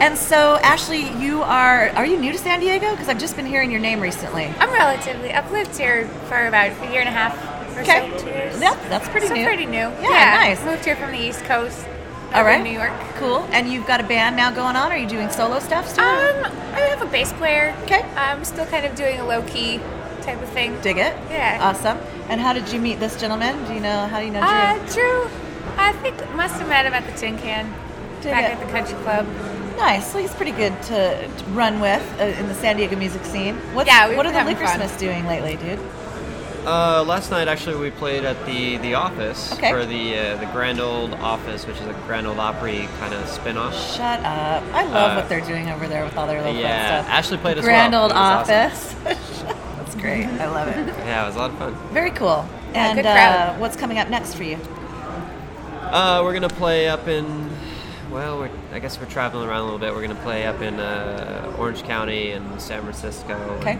[0.00, 2.90] And so, Ashley, you are are you new to San Diego?
[2.92, 4.44] Because I've just been hearing your name recently.
[4.60, 5.32] I'm relatively.
[5.32, 7.34] I've lived here for about a year and a half
[7.76, 8.10] or Okay.
[8.16, 8.60] so, two years.
[8.60, 9.44] Yep, that's pretty so new.
[9.44, 9.90] pretty new.
[10.00, 10.64] Yeah, nice.
[10.64, 11.86] Moved here from the East Coast.
[12.34, 12.62] All right.
[12.62, 12.92] New York.
[13.16, 13.46] Cool.
[13.52, 14.92] And you've got a band now going on.
[14.92, 16.04] Are you doing solo stuff still?
[16.04, 16.44] Um,
[16.74, 17.74] I have a bass player.
[17.84, 18.02] Okay.
[18.16, 19.78] I'm still kind of doing a low key
[20.22, 20.78] type of thing.
[20.82, 21.16] Dig it.
[21.30, 21.58] Yeah.
[21.62, 21.98] Awesome.
[22.28, 23.64] And how did you meet this gentleman?
[23.64, 24.48] Do you know how do you know Drew?
[24.50, 25.30] Uh, Drew,
[25.78, 27.72] I think must have met him at the Tin Can
[28.20, 28.58] Dig back it.
[28.58, 29.26] at the country club.
[29.76, 30.10] Nice.
[30.12, 33.54] So he's pretty good to, to run with uh, in the San Diego music scene.
[33.74, 34.76] What's, Yeah, what are the having Liquor fun.
[34.80, 35.78] Smiths doing lately, dude?
[36.66, 39.70] Uh, last night, actually, we played at the the office Okay.
[39.70, 43.26] for the uh, the Grand Old Office, which is a Grand Ole Opry kind of
[43.28, 43.72] spin-off.
[43.96, 44.62] Shut up.
[44.74, 47.14] I love Uh, what they're doing over there with all their little yeah, fun stuff.
[47.16, 48.02] Ashley played as Grand well.
[48.02, 49.06] old It was awesome.
[49.06, 49.44] office.
[49.78, 50.26] That's great.
[50.26, 50.88] I love it.
[50.88, 51.74] Yeah, it was a lot of fun.
[51.94, 52.44] Very cool.
[52.74, 53.60] Yeah, And good uh, crowd.
[53.60, 54.58] what's coming up next for you?
[55.90, 57.50] Uh, we're gonna play up in.
[58.10, 59.94] Well, we're, I guess we're traveling around a little bit.
[59.94, 63.34] We're gonna play up in uh, Orange County and San Francisco.
[63.60, 63.78] Okay.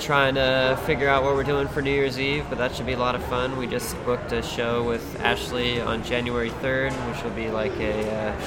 [0.00, 2.92] Trying to figure out what we're doing for New Year's Eve, but that should be
[2.92, 3.56] a lot of fun.
[3.56, 8.10] We just booked a show with Ashley on January 3rd, which will be like a,
[8.14, 8.40] uh,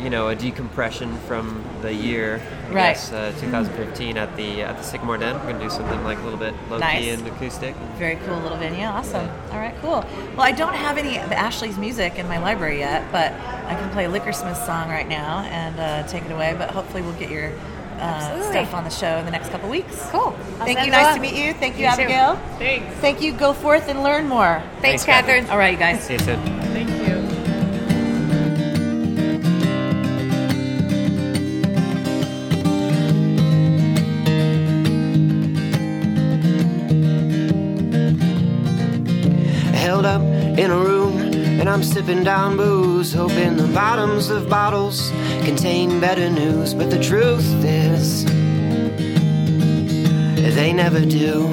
[0.00, 2.40] you know, a decompression from the year,
[2.70, 2.82] I Right.
[2.94, 5.34] guess, uh, 2015 at the at the Sycamore Den.
[5.40, 6.98] We're gonna do something like a little bit low Nice.
[7.04, 7.74] key and acoustic.
[7.98, 8.86] Very cool little venue.
[8.86, 9.28] Awesome.
[9.52, 10.04] All right, cool.
[10.36, 13.32] Well, I don't have any of Ashley's music in my library yet, but
[13.68, 16.54] I can play Liquor Smith's song right now and uh, take it away.
[16.58, 17.50] But hopefully, we'll get your
[18.00, 20.04] uh, stuff on the show in the next couple weeks.
[20.10, 20.34] Cool.
[20.58, 20.90] I'll Thank you.
[20.90, 21.14] Nice along.
[21.16, 21.54] to meet you.
[21.54, 22.02] Thank you, You too.
[22.02, 22.38] Abigail.
[22.58, 22.94] Thanks.
[22.96, 23.32] Thank you.
[23.32, 24.60] Go forth and learn more.
[24.80, 25.48] Thanks, Cathryn.
[25.50, 26.02] All right, you guys.
[26.02, 26.40] See you soon.
[26.72, 27.23] Thank you.
[41.84, 45.10] Sipping down booze, hoping the bottoms of bottles
[45.44, 46.74] contain better news.
[46.74, 48.24] But the truth is,
[50.54, 51.46] they never do.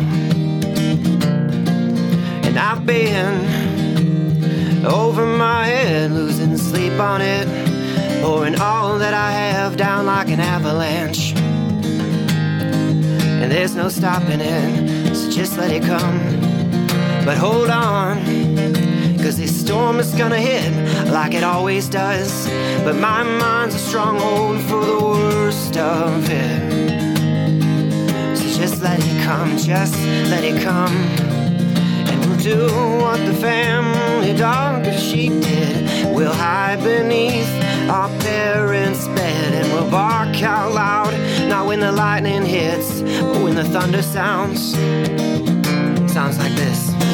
[2.45, 7.47] And I've been over my head, losing sleep on it,
[8.21, 11.34] pouring all that I have down like an avalanche.
[13.41, 16.19] And there's no stopping it, so just let it come.
[17.25, 18.17] But hold on,
[19.32, 20.73] cause this storm is gonna hit
[21.09, 22.49] like it always does.
[22.84, 26.59] But my mind's a stronghold for the worst of it.
[28.38, 29.95] So just let it come, just
[30.29, 30.93] let it come.
[32.09, 32.67] And we'll do
[33.01, 36.13] what the family dog sheep did.
[36.13, 37.51] We'll hide beneath
[37.89, 41.13] our parents' bed and we'll bark out loud.
[41.47, 44.73] Not when the lightning hits, but when the thunder sounds.
[46.11, 47.11] Sounds like this.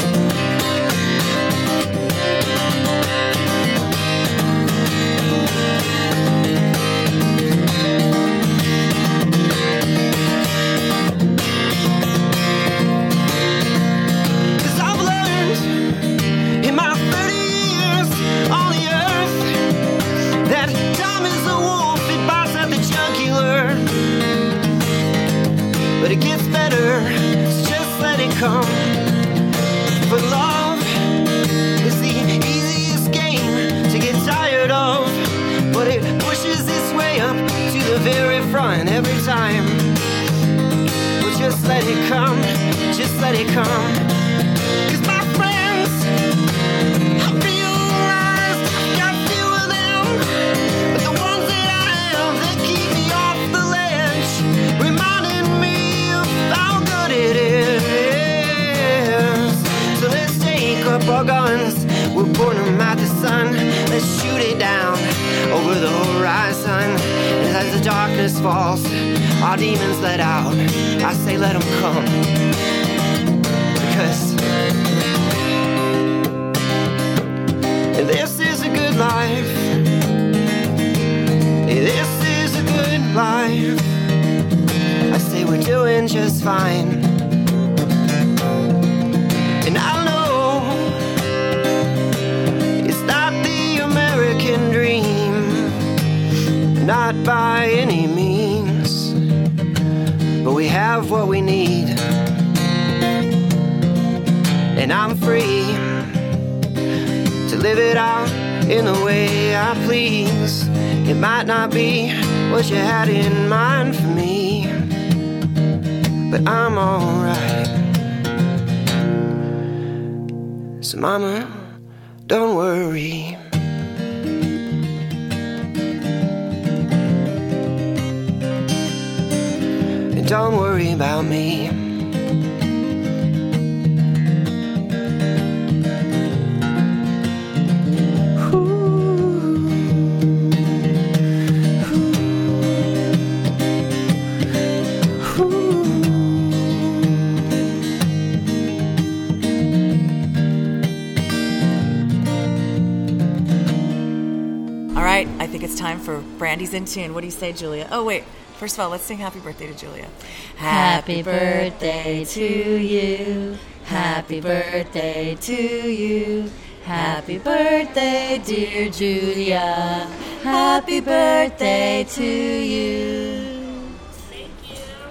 [156.98, 157.14] 15.
[157.14, 157.88] What do you say, Julia?
[157.92, 158.24] Oh, wait.
[158.58, 160.08] First of all, let's sing happy birthday to Julia.
[160.56, 163.56] Happy birthday to you.
[163.84, 166.50] Happy birthday to you.
[166.84, 170.08] Happy birthday, dear Julia.
[170.42, 173.94] Happy birthday to you.
[174.32, 174.50] Thank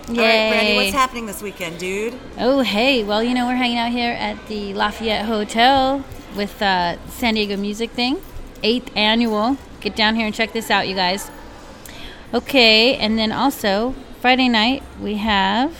[0.08, 0.14] you.
[0.16, 0.20] Yay.
[0.20, 2.18] All right, Brandy, what's happening this weekend, dude?
[2.38, 3.04] Oh, hey.
[3.04, 7.56] Well, you know, we're hanging out here at the Lafayette Hotel with uh, San Diego
[7.56, 8.20] Music Thing,
[8.64, 9.56] eighth annual.
[9.80, 11.30] Get down here and check this out, you guys.
[12.36, 15.72] Okay, and then also Friday night we have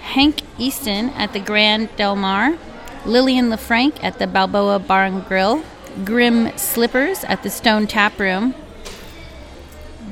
[0.00, 2.56] Hank Easton at the Grand Del Mar,
[3.04, 5.64] Lillian LaFranc at the Balboa Bar and Grill,
[6.04, 8.54] Grim Slippers at the Stone Tap Room,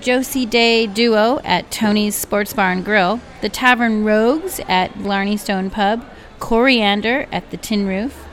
[0.00, 5.70] Josie Day Duo at Tony's Sports Bar and Grill, the Tavern Rogues at Blarney Stone
[5.70, 6.04] Pub,
[6.40, 8.26] Coriander at the Tin Roof,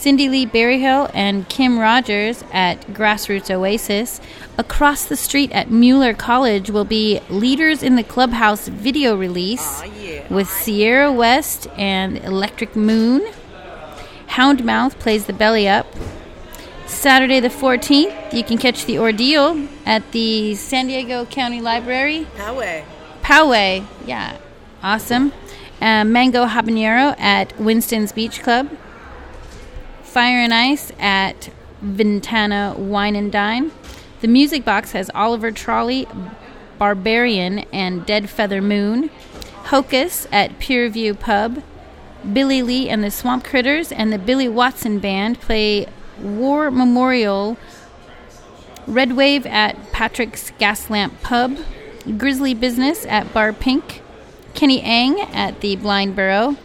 [0.00, 4.18] Cindy Lee Berryhill and Kim Rogers at Grassroots Oasis.
[4.56, 9.82] Across the street at Mueller College will be Leaders in the Clubhouse video release
[10.30, 13.30] with Sierra West and Electric Moon.
[14.28, 15.86] Houndmouth plays the belly up.
[16.86, 22.26] Saturday the 14th, you can catch the ordeal at the San Diego County Library.
[22.38, 22.84] Poway.
[23.20, 24.38] Poway, yeah,
[24.82, 25.34] awesome.
[25.78, 28.70] Uh, Mango Habanero at Winston's Beach Club.
[30.10, 31.50] Fire and Ice at
[31.80, 33.70] Ventana Wine and Dine.
[34.22, 36.08] The Music Box has Oliver Trolley,
[36.78, 39.08] Barbarian, and Dead Feather Moon.
[39.66, 41.62] Hocus at Pure View Pub.
[42.32, 45.86] Billy Lee and the Swamp Critters and the Billy Watson Band play
[46.20, 47.56] War Memorial.
[48.88, 51.56] Red Wave at Patrick's Gaslamp Pub.
[52.18, 54.02] Grizzly Business at Bar Pink.
[54.54, 56.56] Kenny Ang at the Blind Burro.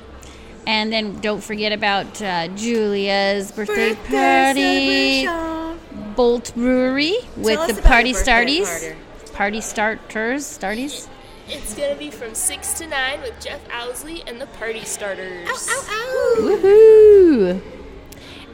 [0.67, 5.75] And then don't forget about uh, Julia's birthday, Birthday party.
[6.15, 8.95] Bolt Brewery with us the party your starties.
[9.33, 11.07] Party starters, starties.
[11.47, 15.47] It's gonna be from six to nine with Jeff Owsley and the Party Starters.
[15.47, 16.41] Ow, ow, ow.
[16.41, 17.61] Woohoo!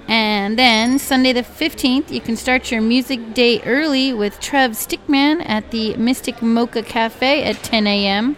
[0.07, 5.41] And then Sunday the 15th, you can start your music day early with Trev Stickman
[5.47, 8.35] at the Mystic Mocha Cafe at 10 a.m.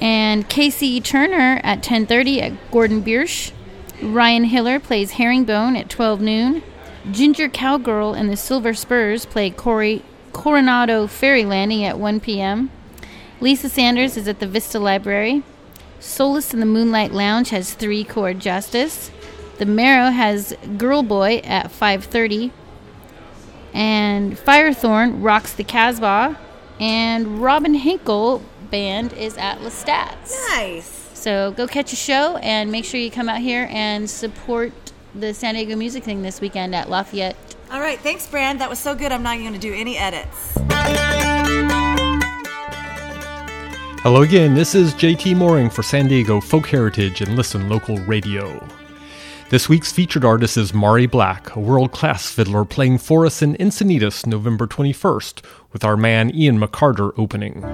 [0.00, 3.52] And Casey Turner at 10:30 at Gordon Biersch.
[4.00, 6.62] Ryan Hiller plays Herringbone at 12 noon.
[7.10, 12.70] Ginger Cowgirl and the Silver Spurs play Cori- Coronado Ferry Landing at 1 p.m.
[13.40, 15.42] Lisa Sanders is at the Vista Library.
[16.00, 19.10] Solace in the Moonlight Lounge has three chord justice.
[19.58, 22.52] The Merrow has Girl Boy at 5:30.
[23.74, 26.38] And Firethorn rocks the Casbah.
[26.78, 30.38] And Robin Hinkle band is at Lestat's.
[30.50, 31.10] Nice.
[31.14, 34.72] So go catch a show and make sure you come out here and support
[35.14, 37.36] the San Diego Music Thing this weekend at Lafayette.
[37.70, 38.60] All right, thanks, Brand.
[38.60, 39.12] That was so good.
[39.12, 40.54] I'm not going to do any edits.
[44.02, 48.66] Hello again, this is JT Mooring for San Diego Folk Heritage and Listen Local Radio.
[49.50, 53.54] This week's featured artist is Mari Black, a world class fiddler playing for us in
[53.56, 57.64] Encinitas November 21st, with our man Ian McCarter opening.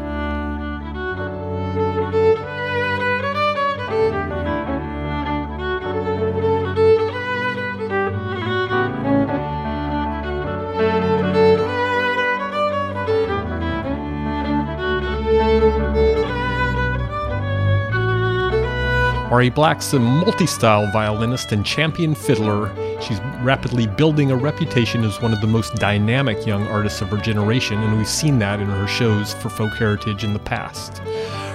[19.34, 22.72] Mari Black's a multi style violinist and champion fiddler.
[23.00, 27.16] She's rapidly building a reputation as one of the most dynamic young artists of her
[27.16, 31.02] generation, and we've seen that in her shows for folk heritage in the past.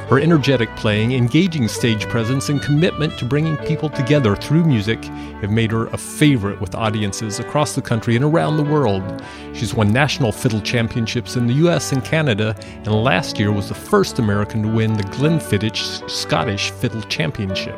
[0.10, 5.51] Her energetic playing, engaging stage presence, and commitment to bringing people together through music have
[5.51, 9.03] made her a favorite with audiences across the country and around the world.
[9.53, 13.76] She's won national fiddle championships in the US and Canada, and last year was the
[13.76, 17.78] first American to win the Glenfiddich Scottish Fiddle Championship.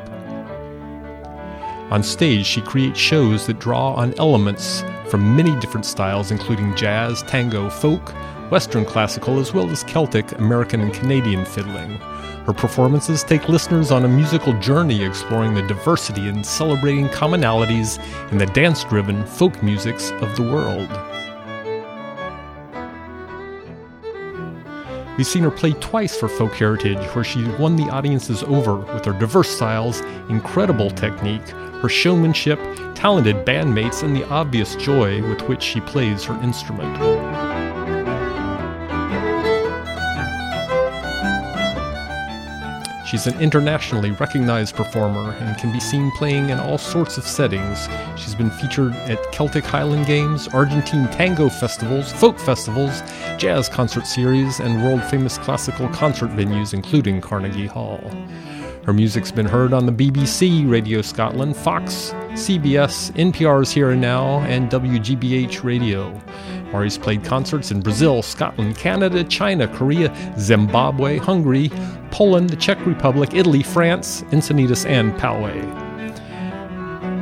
[1.92, 7.24] On stage, she creates shows that draw on elements from many different styles, including jazz,
[7.24, 8.14] tango, folk,
[8.52, 12.00] Western classical, as well as Celtic, American, and Canadian fiddling.
[12.46, 18.00] Her performances take listeners on a musical journey exploring the diversity and celebrating commonalities
[18.32, 20.90] in the dance driven folk musics of the world.
[25.18, 29.06] We've seen her play twice for Folk Heritage, where she won the audiences over with
[29.06, 31.48] her diverse styles, incredible technique,
[31.82, 32.60] her showmanship,
[32.96, 37.51] talented bandmates, and the obvious joy with which she plays her instrument.
[43.12, 47.90] She's an internationally recognized performer and can be seen playing in all sorts of settings.
[48.16, 53.04] She's been featured at Celtic Highland Games, Argentine tango festivals, folk festivals,
[53.38, 58.00] jazz concert series, and world famous classical concert venues, including Carnegie Hall.
[58.86, 64.40] Her music's been heard on the BBC, Radio Scotland, Fox, CBS, NPR's Here and Now,
[64.44, 66.18] and WGBH Radio.
[66.72, 71.70] Mari's played concerts in Brazil, Scotland, Canada, China, Korea, Zimbabwe, Hungary,
[72.12, 75.62] Poland, the Czech Republic, Italy, France, Encinitas, and Poway.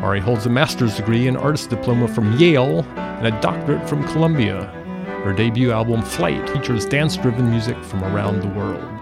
[0.01, 4.65] Mari holds a master's degree and artist diploma from Yale and a doctorate from Columbia.
[5.23, 8.98] Her debut album, Flight, features dance driven music from around the world.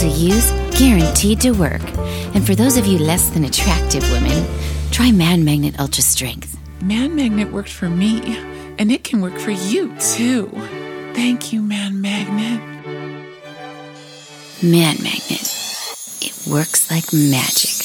[0.00, 1.82] To use, guaranteed to work.
[2.34, 4.46] And for those of you less than attractive women,
[4.90, 6.58] try Man Magnet Ultra Strength.
[6.82, 8.38] Man Magnet worked for me,
[8.78, 10.48] and it can work for you too.
[11.14, 12.60] Thank you, Man Magnet.
[14.62, 15.46] Man Magnet.
[16.22, 17.80] It works like magic.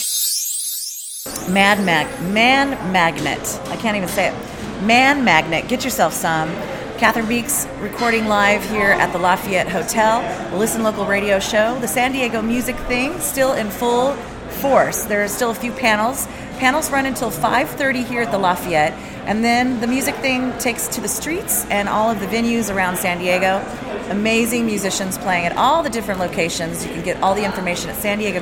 [1.50, 3.60] Mad Mag, Man Magnet.
[3.66, 4.84] I can't even say it.
[4.84, 5.68] Man Magnet.
[5.68, 6.50] Get yourself some.
[6.98, 11.78] Cathryn Beeks recording live here at the Lafayette Hotel, the Listen Local radio show.
[11.80, 14.14] The San Diego music thing still in full
[14.62, 15.04] force.
[15.04, 16.26] There are still a few panels.
[16.58, 18.94] Panels run until 5:30 here at the Lafayette,
[19.26, 22.98] and then the music thing takes to the streets and all of the venues around
[22.98, 23.64] San Diego.
[24.10, 26.86] Amazing musicians playing at all the different locations.
[26.86, 28.40] You can get all the information at san diego.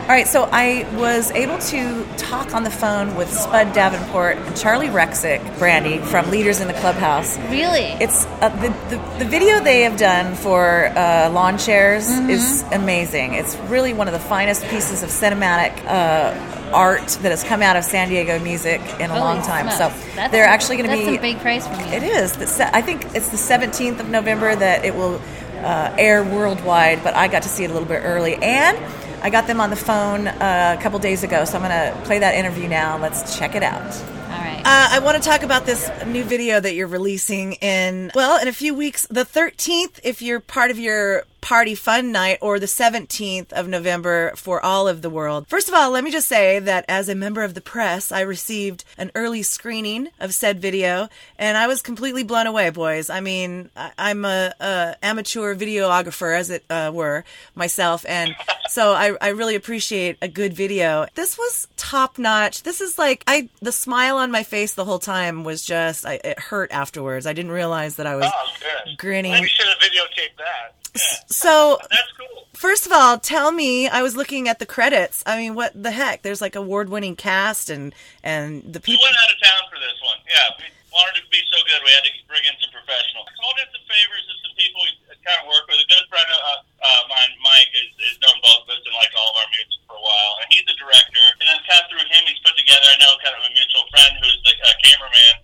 [0.00, 4.56] All right, so I was able to talk on the phone with Spud Davenport and
[4.56, 7.38] Charlie Rexick, Brandy from Leaders in the Clubhouse.
[7.50, 7.84] Really?
[8.00, 12.28] It's uh, the, the the video they have done for uh, lawn chairs Mhm.
[12.30, 13.34] is amazing.
[13.34, 16.34] It's really one of the finest pieces of cinematic uh,
[16.72, 19.70] art that has come out of San Diego music in a Holy long time.
[19.70, 19.98] smokes.
[19.98, 21.86] So That's they're actually going to that's be some big praise from you.
[21.86, 22.60] It is.
[22.60, 25.20] I think it's the 17th of November that it will
[25.58, 28.78] uh, air worldwide, but I got to see it a little bit early and.
[29.24, 32.00] I got them on the phone uh, a couple days ago, so I'm going to
[32.06, 32.98] play that interview now.
[32.98, 33.80] Let's check it out.
[33.80, 34.58] All right.
[34.58, 38.48] Uh, I want to talk about this new video that you're releasing in, well, in
[38.48, 39.06] a few weeks.
[39.08, 44.32] The 13th, if you're part of your party fun night, or the 17th of November
[44.36, 45.46] for all of the world.
[45.48, 48.20] First of all, let me just say that as a member of the press, I
[48.20, 51.08] received an early screening of said video,
[51.38, 53.10] and I was completely blown away, boys.
[53.10, 57.24] I mean, I, I'm a, a amateur videographer, as it uh, were,
[57.54, 58.34] myself, and
[58.68, 61.06] so I, I really appreciate a good video.
[61.14, 62.62] This was top notch.
[62.62, 66.20] This is like I the smile on my face the whole time was just I,
[66.22, 67.26] it hurt afterwards.
[67.26, 69.32] I didn't realize that I was Oh, grinning.
[69.32, 70.74] Maybe should have videotaped that.
[71.32, 72.46] So That's cool.
[72.52, 73.88] First of all, tell me.
[73.88, 75.24] I was looking at the credits.
[75.26, 76.22] I mean, what the heck?
[76.22, 77.90] There's like award-winning cast and
[78.22, 79.02] and the We people.
[79.02, 80.20] went out of town for this one.
[80.28, 83.24] Yeah, we wanted it to be so good, we had to bring in some professionals.
[83.26, 84.92] I called in some favors of some people we
[85.24, 85.80] kind of work with.
[85.80, 88.92] A good friend of uh, uh, mine, Mike, is, is known both of us and
[88.94, 91.24] liked all of our music for a while, and he's a director.
[91.40, 92.84] And then kind of through him, he's put together.
[92.92, 95.34] I know kind of a mutual friend who's the uh, cameraman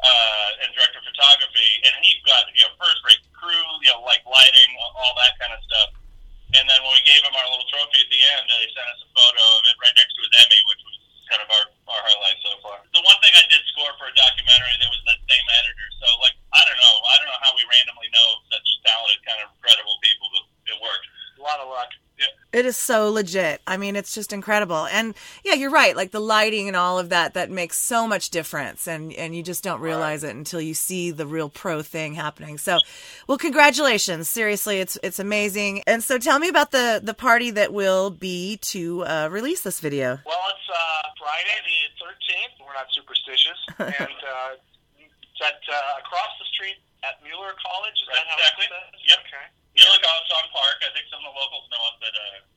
[0.00, 4.22] uh, and director of photography, and he's got you know first-rate crew, you know, like
[4.24, 5.90] lighting, all that kind of stuff.
[6.52, 8.84] And then when we gave him our little trophy at the end, uh, he sent
[8.92, 10.94] us a photo of it right next to his Emmy, which was
[11.32, 12.76] kind of our, our highlight so far.
[12.92, 15.86] The one thing I did score for a documentary that was that same editor.
[16.04, 19.40] So like I don't know, I don't know how we randomly know such talented, kind
[19.40, 21.06] of credible people, but it worked.
[21.38, 21.88] A lot of luck.
[22.20, 22.28] Yeah.
[22.52, 23.62] It is so legit.
[23.66, 24.84] I mean, it's just incredible.
[24.92, 25.14] And
[25.44, 25.96] yeah, you're right.
[25.96, 28.86] Like the lighting and all of that, that makes so much difference.
[28.86, 32.58] And and you just don't realize it until you see the real pro thing happening.
[32.58, 32.78] So,
[33.26, 34.28] well, congratulations.
[34.28, 35.82] Seriously, it's it's amazing.
[35.86, 39.80] And so, tell me about the the party that will be to uh, release this
[39.80, 40.20] video.
[40.26, 42.60] Well, it's uh, Friday the 13th.
[42.60, 44.60] We're not superstitious, and uh,
[45.00, 46.76] it's at uh, across the street
[47.08, 47.96] at Mueller College.
[47.96, 48.68] Is that how exactly.
[48.68, 49.18] it Yep.
[49.32, 49.46] Okay.
[49.80, 50.76] Mueller College on Park.
[50.84, 52.52] I think some of the locals know it, but uh,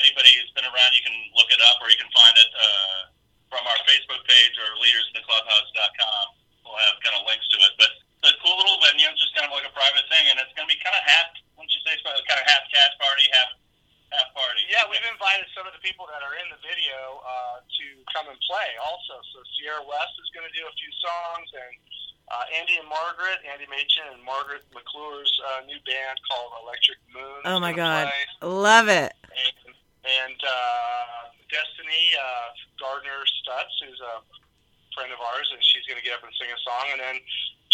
[0.00, 3.00] anybody who's been around, you can look it up, or you can find it uh,
[3.52, 6.24] from our Facebook page or leadersintheclubhouse.com.
[6.64, 7.90] We'll have kind of links to it, but
[8.24, 9.08] it's a cool little venue.
[9.08, 11.04] It's just kind of like a private thing, and it's going to be kind of
[11.04, 11.28] half.
[11.56, 13.50] Wouldn't you say it's kind of half cash party, half
[14.14, 14.62] half party?
[14.70, 18.28] Yeah, we've invited some of the people that are in the video uh, to come
[18.30, 19.18] and play also.
[19.34, 21.74] So Sierra West is going to do a few songs, and
[22.30, 27.42] uh, Andy and Margaret, Andy Machin and Margaret McClure's uh, new band called Electric Moon.
[27.42, 28.06] Oh is my God,
[28.42, 29.10] love it.
[29.10, 29.74] And,
[30.06, 34.22] and uh, Destiny uh, Gardner Stutz, who's a
[34.94, 36.94] friend of ours, and she's going to get up and sing a song.
[36.94, 37.16] And then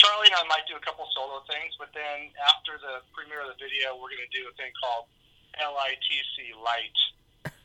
[0.01, 3.53] Charlie and I might do a couple solo things, but then after the premiere of
[3.53, 5.13] the video, we're going to do a thing called
[5.61, 6.97] LITC Light.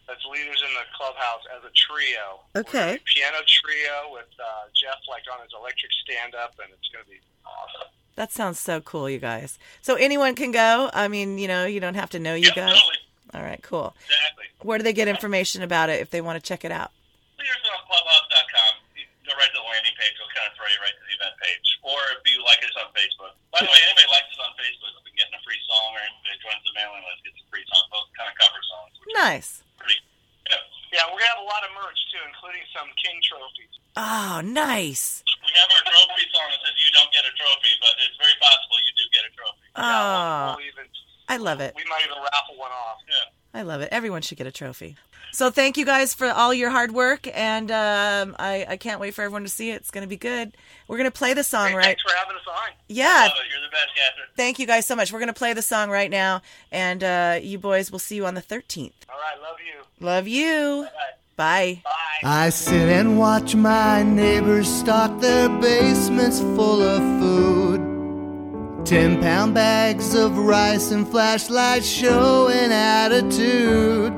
[0.10, 2.42] That's Leaders in the the clubhouse as a trio.
[2.58, 2.98] Okay.
[3.06, 7.10] Piano trio with uh, Jeff like on his electric stand up, and it's going to
[7.10, 7.90] be awesome.
[8.16, 9.62] That sounds so cool, you guys.
[9.86, 10.90] So anyone can go.
[10.98, 12.74] I mean, you know, you don't have to know you guys.
[13.38, 13.94] All right, cool.
[14.10, 14.50] Exactly.
[14.66, 16.90] Where do they get information about it if they want to check it out?
[17.38, 18.72] Clubhouse.com.
[18.98, 20.18] You go right to the landing page.
[20.18, 21.68] It'll kind of throw you right to the event page.
[21.86, 23.38] Or if you like us on Facebook.
[23.54, 26.02] By the way, anybody likes us on Facebook, will be getting a free song, or
[26.02, 27.84] anybody joins the mailing list gets a free song.
[27.94, 28.94] Both kind of cover songs.
[29.14, 29.62] Nice.
[30.92, 33.72] Yeah, we're gonna have a lot of merch too, including some King trophies.
[33.96, 35.24] Oh, nice.
[35.40, 38.36] We have our trophy song that says "You don't get a trophy," but it's very
[38.44, 39.71] possible you do get a trophy.
[39.84, 40.86] Oh, We'll even
[41.30, 41.74] I love it.
[41.76, 42.98] we might even raffle one off.
[43.08, 43.60] Yeah.
[43.60, 43.90] I love it.
[43.92, 44.96] Everyone should get a trophy.
[45.34, 49.14] So thank you guys for all your hard work, and um, I, I can't wait
[49.14, 49.76] for everyone to see it.
[49.76, 50.52] It's going to be good.
[50.90, 51.86] We're going to play the song right.
[51.86, 52.70] Thanks for having us on.
[52.90, 53.06] Yeah.
[53.30, 53.50] Love it.
[53.50, 54.36] You're the best, Cathryn.
[54.36, 55.14] Thank you guys so much.
[55.14, 58.26] We're going to play the song right now, and uh, you boys will see you
[58.26, 58.92] on the 13th.
[59.10, 60.06] All right, love you.
[60.06, 60.88] Love you.
[61.38, 61.82] Bye.
[61.86, 61.92] Bye.
[62.30, 67.61] I sit and watch my neighbors stock their basements full of food.
[68.92, 74.12] Ten pound bags of rice and flashlights showing attitude.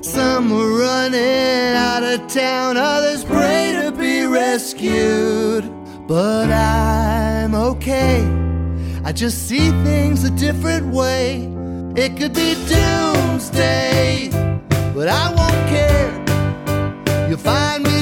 [0.00, 5.70] Some were running out of town, others pray to be rescued.
[6.08, 8.26] But I'm okay.
[9.04, 11.42] I just see things a different way.
[11.94, 14.30] It could be doomsday,
[14.94, 17.28] but I won't care.
[17.28, 17.93] You'll find me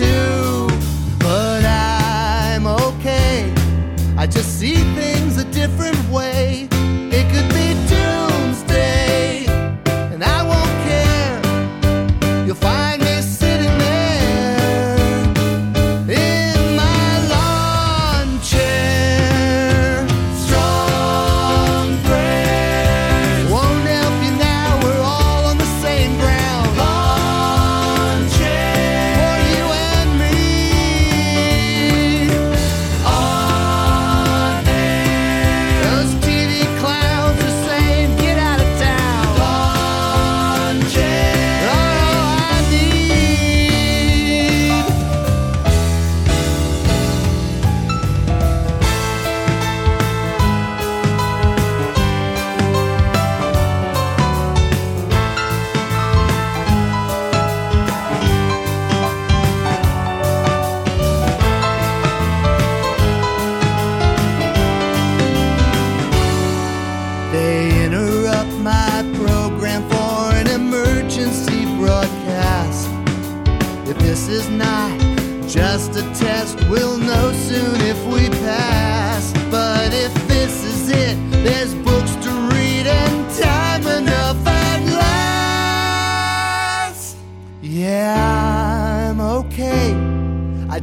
[0.00, 0.29] there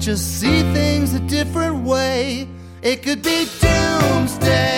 [0.08, 2.48] just see things a different way.
[2.82, 4.77] It could be doomsday,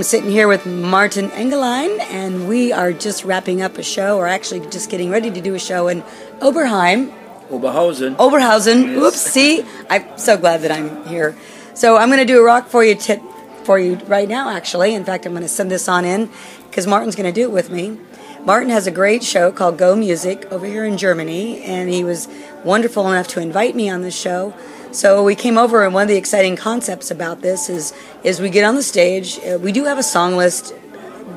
[0.00, 4.26] I'm sitting here with Martin Engelien, and we are just wrapping up a show, or
[4.26, 6.00] actually just getting ready to do a show in
[6.38, 7.12] Oberheim.
[7.50, 8.16] Oberhausen.
[8.16, 8.96] Oberhausen.
[8.96, 9.14] Oops.
[9.14, 11.36] See, I'm so glad that I'm here.
[11.74, 13.20] So I'm going to do a rock for you tip
[13.64, 14.48] for you right now.
[14.48, 16.30] Actually, in fact, I'm going to send this on in
[16.70, 17.98] because Martin's going to do it with me.
[18.46, 22.26] Martin has a great show called Go Music over here in Germany, and he was
[22.64, 24.54] wonderful enough to invite me on the show.
[24.92, 27.92] So we came over, and one of the exciting concepts about this is
[28.24, 29.38] is we get on the stage.
[29.38, 30.74] Uh, we do have a song list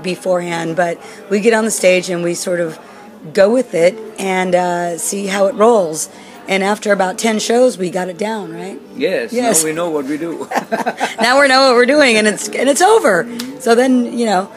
[0.01, 0.99] beforehand, but
[1.29, 2.79] we get on the stage and we sort of
[3.31, 6.09] go with it and uh, see how it rolls.
[6.47, 8.81] And after about ten shows, we got it down, right?
[8.95, 9.31] Yes.
[9.31, 9.61] Yes.
[9.61, 10.47] Now we know what we do.
[11.21, 13.25] now we know what we're doing, and it's and it's over.
[13.61, 14.51] So then you know,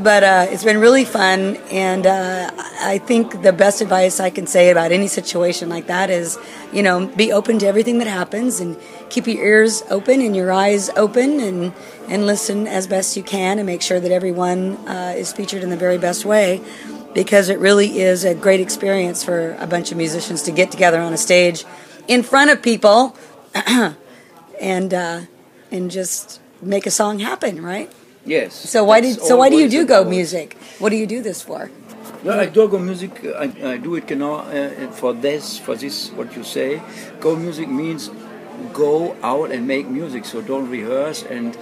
[0.00, 2.50] but uh, it's been really fun, and uh,
[2.80, 6.38] I think the best advice I can say about any situation like that is,
[6.72, 8.76] you know, be open to everything that happens, and
[9.10, 11.72] keep your ears open and your eyes open, and
[12.08, 15.70] and listen as best you can, and make sure that everyone uh, is featured in
[15.70, 16.60] the very best way.
[17.12, 20.98] Because it really is a great experience for a bunch of musicians to get together
[20.98, 21.66] on a stage
[22.08, 23.14] in front of people
[24.60, 25.20] and uh,
[25.70, 27.92] and just make a song happen, right?
[28.24, 28.54] Yes.
[28.54, 30.56] So why did so why do you do go music?
[30.78, 31.70] What do you do this for?
[32.24, 33.24] Well, I do go music.
[33.24, 36.10] I, I do it genau uh, for this, for this.
[36.10, 36.80] What you say,
[37.20, 38.10] go music means
[38.72, 40.24] go out and make music.
[40.24, 41.56] So don't rehearse and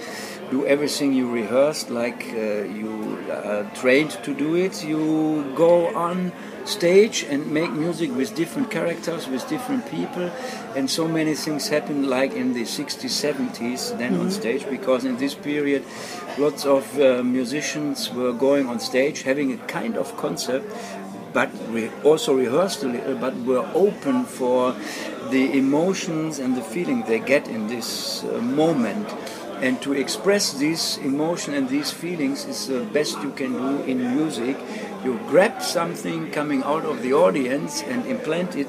[0.51, 4.83] do everything you rehearsed like uh, you are trained to do it.
[4.83, 6.31] You go on
[6.67, 10.29] stage and make music with different characters, with different people,
[10.75, 14.31] and so many things happen like in the 60s, 70s then on Mhm.
[14.31, 15.83] stage because in this period
[16.37, 20.65] lots of uh, musicians were going on stage having a kind of concept
[21.33, 24.73] but we also rehearsed a little but were open for
[25.31, 29.07] the emotions and the feeling they get in this uh, moment
[29.61, 33.97] and to express this emotion and these feelings is the best you can do in
[34.17, 34.57] music
[35.05, 38.67] you grab something coming out of the audience and implant it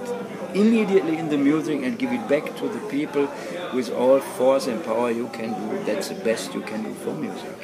[0.55, 3.27] immediately in the music and give it back to the people
[3.73, 7.13] with all force and power you can do that's the best you can do for
[7.15, 7.57] music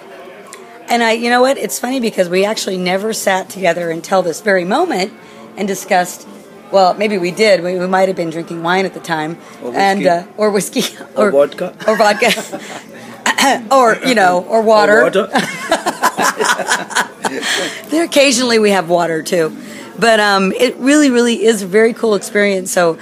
[0.90, 1.58] And I, you know what?
[1.58, 5.12] It's funny because we actually never sat together until this very moment
[5.58, 6.26] and discussed.
[6.72, 7.60] Well, maybe we did.
[7.62, 10.80] We, we might have been drinking wine at the time, Or and uh, or whiskey,
[11.20, 11.76] Or vodka.
[11.86, 12.30] or vodka,
[13.70, 15.00] or you know, or water.
[15.00, 15.26] Or water.
[17.90, 19.54] there occasionally we have water too,
[19.98, 22.72] but um, it really, really is a very cool experience.
[22.72, 22.98] So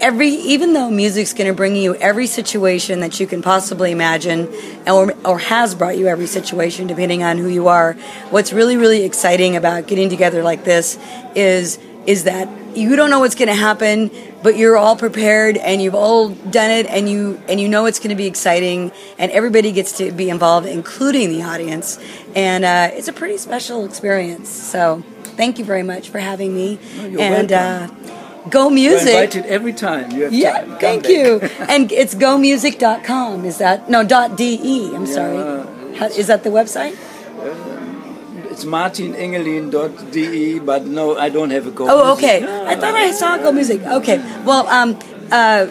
[0.00, 4.48] every, even though music's going to bring you every situation that you can possibly imagine,
[4.86, 7.94] or or has brought you every situation, depending on who you are.
[8.30, 10.98] What's really, really exciting about getting together like this
[11.34, 14.10] is is that you don't know what's going to happen,
[14.42, 17.98] but you're all prepared and you've all done it, and you and you know it's
[17.98, 21.98] going to be exciting, and everybody gets to be involved, including the audience,
[22.34, 24.48] and uh, it's a pretty special experience.
[24.48, 25.02] So,
[25.36, 27.86] thank you very much for having me, you're and uh,
[28.50, 29.08] go music.
[29.08, 30.78] You're invited every time you have Yeah, time.
[30.78, 31.12] Thank back.
[31.12, 31.38] you.
[31.68, 33.44] and it's gomusic.com.
[33.44, 34.94] Is that no dot de?
[34.94, 35.38] I'm sorry.
[35.96, 36.96] How, is that the website?
[38.56, 41.86] It's martinengelien.de, but no, I don't have a go.
[41.90, 42.42] Oh, okay.
[42.42, 43.82] I thought I saw Go Music.
[43.82, 44.16] Okay.
[44.46, 44.98] Well, um,
[45.30, 45.66] uh,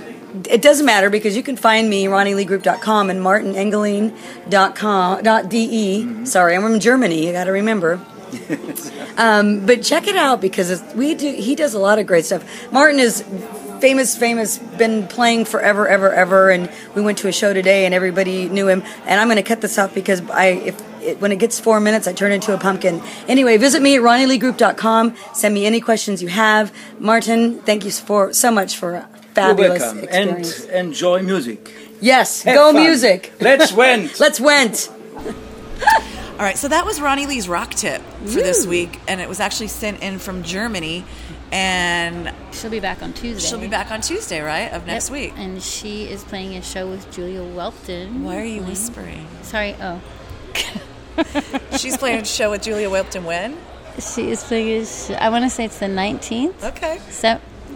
[0.48, 6.26] it doesn't matter because you can find me ronnieleegroup.com and martinengeline.com dot de.
[6.28, 7.26] Sorry, I'm from Germany.
[7.26, 8.00] You got to remember.
[9.18, 11.32] Um, but check it out because it's, we do.
[11.32, 12.44] He does a lot of great stuff.
[12.70, 13.24] Martin is
[13.80, 16.50] famous, famous, been playing forever, ever, ever.
[16.50, 18.84] And we went to a show today, and everybody knew him.
[19.06, 21.80] And I'm going to cut this off because I, if it, when it gets four
[21.80, 23.02] minutes, I turn into a pumpkin.
[23.28, 25.16] Anyway, visit me at ronnieleegroup.com.
[25.34, 26.74] Send me any questions you have.
[27.00, 30.66] Martin, thank you for so much for a You're fabulous welcome experience.
[30.66, 31.74] and enjoy music.
[32.02, 32.84] yes, Have go fun.
[32.84, 33.34] music.
[33.40, 34.20] Let's went.
[34.20, 34.90] Let's went.
[36.38, 39.40] All right, so that was Ronnie Lee's rock tip for this week, and it was
[39.40, 41.06] actually sent in from Germany.
[41.52, 43.48] And she'll be back on Tuesday.
[43.48, 45.14] She'll be back on Tuesday, right, of next Yep.
[45.14, 45.34] week.
[45.38, 48.26] And she is playing a show with Julia Welton.
[48.26, 49.28] Why are you Playing- whispering?
[49.44, 49.76] Sorry.
[49.82, 50.02] Oh.
[51.78, 53.58] She's playing a show with Julia Welton when?
[54.00, 54.86] She is playing.
[55.18, 56.64] I want to say it's the nineteenth.
[56.64, 57.00] Okay.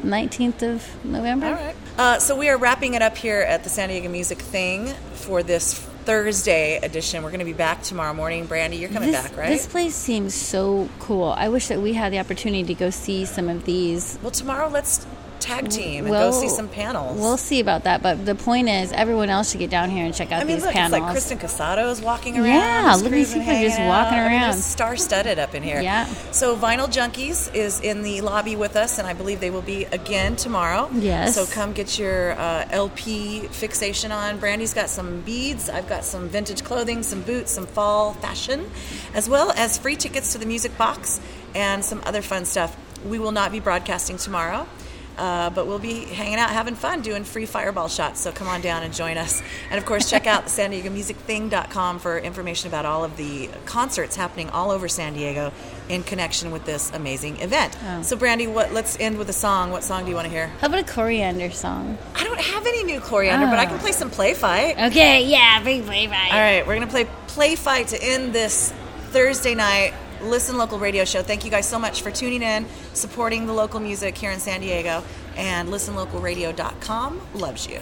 [0.04, 1.48] Nineteenth of November.
[1.48, 1.76] All right.
[1.98, 5.44] Uh, so we are wrapping it up here at the San Diego Music Thing for
[5.44, 5.74] this
[6.06, 7.24] Thursday edition.
[7.24, 8.46] We're going to be back tomorrow morning.
[8.46, 9.50] Brandy, you're coming this, back, right?
[9.50, 11.26] This place seems so cool.
[11.26, 14.18] I wish that we had the opportunity to go see some of these.
[14.22, 15.06] Well, tomorrow let's
[15.40, 17.20] tag team and We'll- go see some panels.
[17.20, 20.14] We'll see about that, but the point is, everyone else should get down here and
[20.14, 20.94] check out I mean, these look, panels.
[20.94, 22.46] it's like Kristen Casado's walking around.
[22.46, 24.26] Yeah, look at these people just walking out.
[24.26, 24.52] I mean, around.
[24.54, 25.82] just star-studded up in here.
[25.82, 26.06] Yeah.
[26.32, 29.86] So Vinyl Junkies is in the lobby with us, and I believe they will be
[29.86, 30.90] again tomorrow.
[30.94, 31.36] Yes.
[31.36, 34.38] So come get your uh, LP fixation on.
[34.40, 35.70] Brandy's got some beads.
[35.70, 38.70] I've got some vintage clothing, some boots, some fall fashion,
[39.14, 41.20] as well as free tickets to the music box
[41.56, 42.76] and some other fun stuff.
[43.06, 44.68] We will not be broadcasting tomorrow.
[45.20, 48.22] Uh, but we'll be hanging out, having fun, doing free fireball shots.
[48.22, 49.44] So come on down and join us.
[49.70, 53.18] And of course, check out the San Diego Music Thing.com for information about all of
[53.18, 55.52] the concerts happening all over San Diego
[55.90, 57.78] in connection with this amazing event.
[57.84, 58.02] Oh.
[58.02, 58.72] So, Brandy, what?
[58.72, 59.72] Let's end with a song.
[59.72, 60.48] What song do you want to hear?
[60.62, 61.98] How about a coriander song?
[62.16, 64.80] I don't have any new coriander, but I can play some play fight.
[64.80, 66.32] Okay, yeah, bring play fight.
[66.32, 68.74] All right, we're going to play Play Fight to end this
[69.12, 71.22] Thursday night Listen Local radio show.
[71.22, 74.62] Thank you guys so much for tuning in, supporting the local music here in San
[74.62, 75.04] Diego,
[75.36, 77.80] and listenlocalradio.com loves you.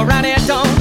[0.00, 0.77] Around here, don't